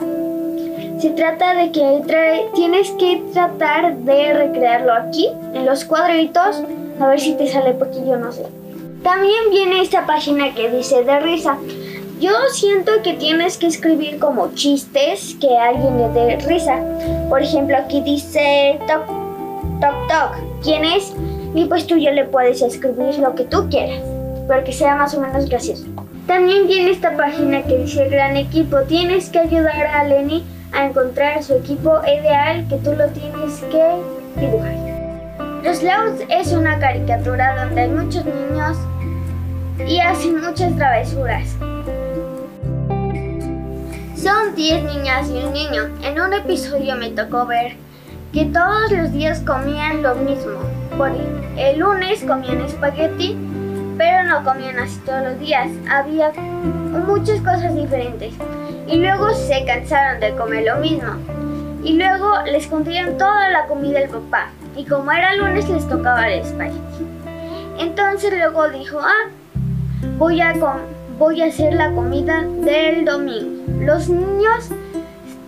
Se 0.99 1.11
trata 1.11 1.53
de 1.53 1.71
que 1.71 2.49
tienes 2.53 2.91
que 2.99 3.23
tratar 3.31 3.95
de 3.95 4.33
recrearlo 4.33 4.91
aquí, 4.91 5.29
en 5.53 5.65
los 5.65 5.85
cuadritos, 5.85 6.61
a 6.99 7.07
ver 7.07 7.21
si 7.21 7.35
te 7.35 7.47
sale 7.47 7.75
porque 7.75 8.05
yo 8.05 8.17
no 8.17 8.33
sé. 8.33 8.45
También 9.03 9.51
viene 9.51 9.81
esta 9.81 10.05
página 10.05 10.53
que 10.53 10.69
dice 10.69 11.05
de 11.05 11.19
risa. 11.21 11.57
Yo 12.23 12.31
siento 12.53 12.93
que 13.03 13.15
tienes 13.15 13.57
que 13.57 13.67
escribir 13.67 14.17
como 14.17 14.53
chistes 14.53 15.35
que 15.41 15.57
alguien 15.57 15.97
le 15.97 16.07
dé 16.07 16.37
risa. 16.37 16.79
Por 17.27 17.43
ejemplo, 17.43 17.75
aquí 17.75 17.99
dice 17.99 18.79
toc, 18.87 19.05
toc, 19.81 20.07
toc. 20.07 20.37
¿Quién 20.63 20.85
es? 20.85 21.13
Y 21.53 21.65
pues 21.65 21.85
tú 21.85 21.97
ya 21.97 22.11
le 22.11 22.23
puedes 22.23 22.61
escribir 22.61 23.19
lo 23.19 23.35
que 23.35 23.43
tú 23.43 23.67
quieras, 23.69 24.01
para 24.47 24.63
que 24.63 24.71
sea 24.71 24.95
más 24.95 25.13
o 25.15 25.19
menos 25.19 25.49
gracioso. 25.49 25.83
También 26.25 26.65
tiene 26.67 26.91
esta 26.91 27.11
página 27.17 27.61
que 27.63 27.79
dice 27.79 28.07
gran 28.07 28.37
equipo. 28.37 28.77
Tienes 28.87 29.27
que 29.29 29.39
ayudar 29.39 29.85
a 29.85 30.05
Lenny 30.05 30.45
a 30.71 30.85
encontrar 30.85 31.43
su 31.43 31.55
equipo 31.55 31.99
ideal 32.05 32.65
que 32.69 32.77
tú 32.77 32.93
lo 32.93 33.07
tienes 33.09 33.59
que 33.69 34.39
dibujar. 34.39 34.77
Los 35.61 35.83
Louds 35.83 36.23
es 36.29 36.53
una 36.53 36.79
caricatura 36.79 37.65
donde 37.65 37.81
hay 37.81 37.89
muchos 37.89 38.23
niños 38.23 38.77
y 39.85 39.99
hacen 39.99 40.39
muchas 40.41 40.73
travesuras. 40.77 41.57
Son 44.23 44.55
10 44.55 44.83
niñas 44.85 45.29
y 45.29 45.43
un 45.43 45.51
niño. 45.51 45.89
En 46.01 46.17
un 46.17 46.31
episodio 46.31 46.95
me 46.95 47.09
tocó 47.09 47.45
ver 47.45 47.75
que 48.31 48.45
todos 48.45 48.89
los 48.89 49.11
días 49.11 49.41
comían 49.41 50.01
lo 50.01 50.15
mismo. 50.15 50.59
Por 50.97 51.11
el 51.57 51.79
lunes 51.79 52.23
comían 52.23 52.61
espagueti, 52.61 53.37
pero 53.97 54.23
no 54.23 54.45
comían 54.45 54.79
así 54.79 54.97
todos 55.05 55.23
los 55.23 55.39
días. 55.39 55.69
Había 55.91 56.31
muchas 57.05 57.41
cosas 57.41 57.75
diferentes. 57.75 58.33
Y 58.87 58.95
luego 58.95 59.33
se 59.33 59.65
cansaron 59.65 60.21
de 60.21 60.33
comer 60.35 60.67
lo 60.67 60.77
mismo. 60.77 61.15
Y 61.83 61.97
luego 61.97 62.43
les 62.45 62.63
escondieron 62.63 63.17
toda 63.17 63.49
la 63.49 63.65
comida 63.65 63.99
del 63.99 64.09
papá. 64.09 64.51
Y 64.77 64.85
como 64.85 65.11
era 65.11 65.35
lunes 65.35 65.67
les 65.67 65.85
tocaba 65.89 66.29
el 66.29 66.39
espagueti. 66.39 66.79
Entonces 67.77 68.31
luego 68.31 68.69
dijo, 68.69 68.99
ah, 69.01 69.29
voy 70.17 70.39
a, 70.39 70.53
voy 71.17 71.41
a 71.41 71.45
hacer 71.45 71.73
la 71.73 71.91
comida 71.91 72.41
del 72.41 73.05
domingo. 73.05 73.63
Los 73.79 74.09
niños 74.09 74.69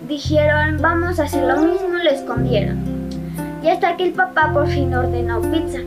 dijeron, 0.08 0.78
vamos 0.80 1.18
a 1.18 1.24
hacer 1.24 1.44
lo 1.44 1.56
mismo, 1.58 1.88
lo 2.02 2.10
escondieron. 2.10 2.78
Y 3.62 3.68
hasta 3.68 3.96
que 3.96 4.04
el 4.04 4.12
papá 4.12 4.52
por 4.52 4.68
fin 4.68 4.94
ordenó 4.94 5.40
pizza. 5.40 5.78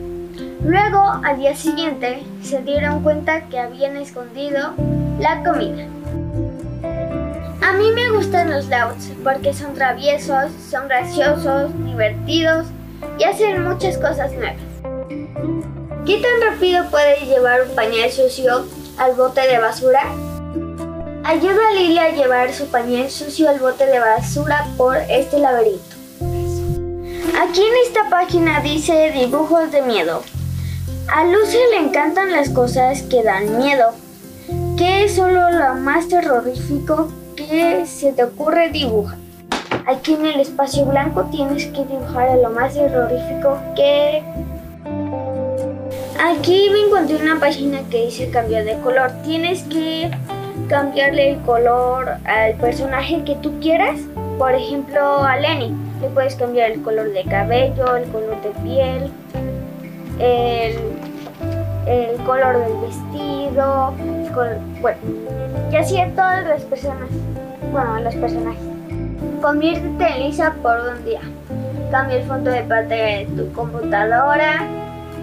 Luego, 0.62 1.00
al 1.24 1.38
día 1.38 1.54
siguiente, 1.54 2.22
se 2.42 2.60
dieron 2.62 3.02
cuenta 3.02 3.46
que 3.48 3.58
habían 3.58 3.96
escondido 3.96 4.74
la 5.18 5.42
comida. 5.42 5.86
A 7.62 7.72
mí 7.72 7.90
me 7.94 8.10
gustan 8.10 8.50
los 8.50 8.68
louds 8.68 9.12
porque 9.24 9.54
son 9.54 9.74
traviesos, 9.74 10.52
son 10.70 10.88
graciosos, 10.88 11.70
divertidos 11.84 12.66
y 13.18 13.24
hacen 13.24 13.64
muchas 13.64 13.96
cosas 13.96 14.32
nuevas. 14.32 14.56
¿Qué 16.04 16.20
tan 16.20 16.52
rápido 16.52 16.84
puede 16.90 17.24
llevar 17.24 17.62
un 17.62 17.74
pañal 17.74 18.10
sucio 18.10 18.66
al 19.00 19.14
bote 19.14 19.40
de 19.40 19.58
basura? 19.58 20.02
Ayuda 21.24 21.68
a 21.68 21.74
Lily 21.74 21.98
a 21.98 22.10
llevar 22.10 22.52
su 22.52 22.66
pañal 22.66 23.10
sucio 23.10 23.48
al 23.48 23.58
bote 23.58 23.86
de 23.86 23.98
basura 23.98 24.66
por 24.76 24.96
este 25.08 25.38
laberinto. 25.38 25.96
Aquí 27.40 27.62
en 27.62 27.74
esta 27.86 28.10
página 28.10 28.60
dice 28.60 29.10
dibujos 29.12 29.72
de 29.72 29.80
miedo. 29.80 30.22
A 31.08 31.24
Lucy 31.24 31.56
le 31.70 31.78
encantan 31.78 32.30
las 32.30 32.50
cosas 32.50 33.02
que 33.02 33.22
dan 33.22 33.56
miedo. 33.56 33.94
¿Qué 34.76 35.04
es 35.04 35.16
solo 35.16 35.50
lo 35.50 35.74
más 35.76 36.08
terrorífico 36.08 37.10
que 37.36 37.86
se 37.86 38.12
te 38.12 38.24
ocurre 38.24 38.68
dibujar? 38.68 39.16
Aquí 39.86 40.12
en 40.12 40.26
el 40.26 40.40
espacio 40.40 40.84
blanco 40.84 41.24
tienes 41.30 41.66
que 41.66 41.84
dibujar 41.86 42.36
lo 42.36 42.50
más 42.50 42.74
terrorífico 42.74 43.58
que... 43.74 44.22
Aquí 46.22 46.68
me 46.70 46.80
encontré 46.80 47.16
una 47.16 47.40
página 47.40 47.80
que 47.88 48.04
dice 48.04 48.28
cambiar 48.28 48.66
de 48.66 48.78
color. 48.80 49.10
Tienes 49.24 49.62
que 49.62 50.10
cambiarle 50.68 51.30
el 51.30 51.40
color 51.40 52.18
al 52.26 52.56
personaje 52.56 53.24
que 53.24 53.36
tú 53.36 53.58
quieras. 53.58 53.98
Por 54.36 54.54
ejemplo, 54.54 55.24
a 55.24 55.38
Lenny. 55.38 55.74
Le 56.02 56.08
puedes 56.08 56.34
cambiar 56.34 56.72
el 56.72 56.82
color 56.82 57.10
de 57.14 57.24
cabello, 57.24 57.96
el 57.96 58.04
color 58.10 58.36
de 58.42 58.50
piel, 58.62 59.10
el, 60.18 60.76
color 62.26 62.58
del 62.58 62.76
vestido, 62.82 63.94
bueno, 64.82 64.98
y 65.72 65.76
así 65.76 65.98
a 65.98 66.10
todas 66.10 66.46
las 66.46 66.62
personas, 66.64 67.08
bueno, 67.72 67.94
a 67.94 68.00
los 68.00 68.14
personajes. 68.16 68.62
Conviértete 69.40 70.06
en 70.06 70.22
Lisa 70.22 70.54
por 70.62 70.78
un 70.80 71.04
día. 71.04 71.20
Cambia 71.90 72.18
el 72.18 72.24
fondo 72.24 72.50
de 72.50 72.62
pantalla 72.62 73.18
de 73.18 73.26
tu 73.36 73.52
computadora. 73.52 74.79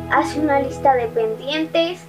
Haz 0.10 0.38
una 0.38 0.62
lista 0.62 0.94
de 0.94 1.08
pendientes 1.08 2.00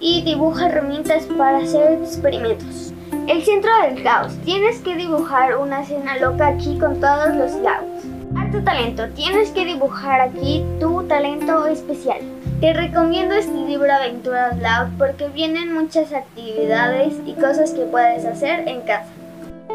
y 0.00 0.22
dibuja 0.22 0.66
herramientas 0.66 1.24
para 1.38 1.58
hacer 1.58 1.92
experimentos. 1.92 2.92
El 3.28 3.44
centro 3.44 3.70
del 3.82 4.02
caos. 4.02 4.36
Tienes 4.44 4.80
que 4.80 4.96
dibujar 4.96 5.56
una 5.56 5.82
escena 5.82 6.18
loca 6.18 6.48
aquí 6.48 6.76
con 6.78 7.00
todos 7.00 7.36
los 7.36 7.52
lados. 7.62 8.02
Arte 8.36 8.60
talento. 8.62 9.08
Tienes 9.10 9.50
que 9.50 9.64
dibujar 9.64 10.20
aquí 10.20 10.64
tu 10.80 11.04
talento 11.04 11.66
especial. 11.66 12.18
Te 12.60 12.72
recomiendo 12.72 13.36
este 13.36 13.54
libro 13.54 13.92
Aventuras 13.92 14.56
Loud 14.58 14.98
porque 14.98 15.28
vienen 15.28 15.72
muchas 15.72 16.12
actividades 16.12 17.14
y 17.24 17.34
cosas 17.34 17.70
que 17.70 17.82
puedes 17.82 18.24
hacer 18.24 18.66
en 18.66 18.80
casa. 18.80 19.06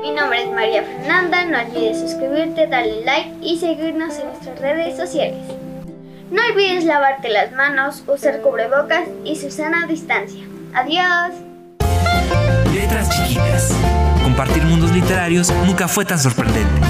Mi 0.01 0.11
nombre 0.11 0.43
es 0.43 0.51
María 0.51 0.83
Fernanda, 0.83 1.45
no 1.45 1.59
olvides 1.59 2.01
suscribirte, 2.01 2.67
darle 2.67 3.05
like 3.05 3.31
y 3.41 3.57
seguirnos 3.57 4.19
en 4.19 4.27
nuestras 4.27 4.59
redes 4.59 4.97
sociales. 4.97 5.62
No 6.33 6.41
olvides 6.51 6.83
lavarte 6.83 7.29
las 7.29 7.51
manos, 7.51 8.03
usar 8.07 8.41
cubrebocas 8.41 9.07
y 9.23 9.35
su 9.35 9.51
sana 9.51 9.85
distancia. 9.85 10.43
Adiós. 10.73 11.35
Letras 12.73 13.07
chiquitas. 13.11 13.71
Compartir 14.23 14.63
mundos 14.63 14.91
literarios 14.91 15.53
nunca 15.67 15.87
fue 15.87 16.05
tan 16.05 16.17
sorprendente. 16.17 16.81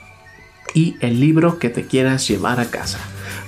y 0.73 0.95
el 0.99 1.19
libro 1.19 1.59
que 1.59 1.69
te 1.69 1.85
quieras 1.85 2.27
llevar 2.27 2.59
a 2.59 2.65
casa. 2.65 2.99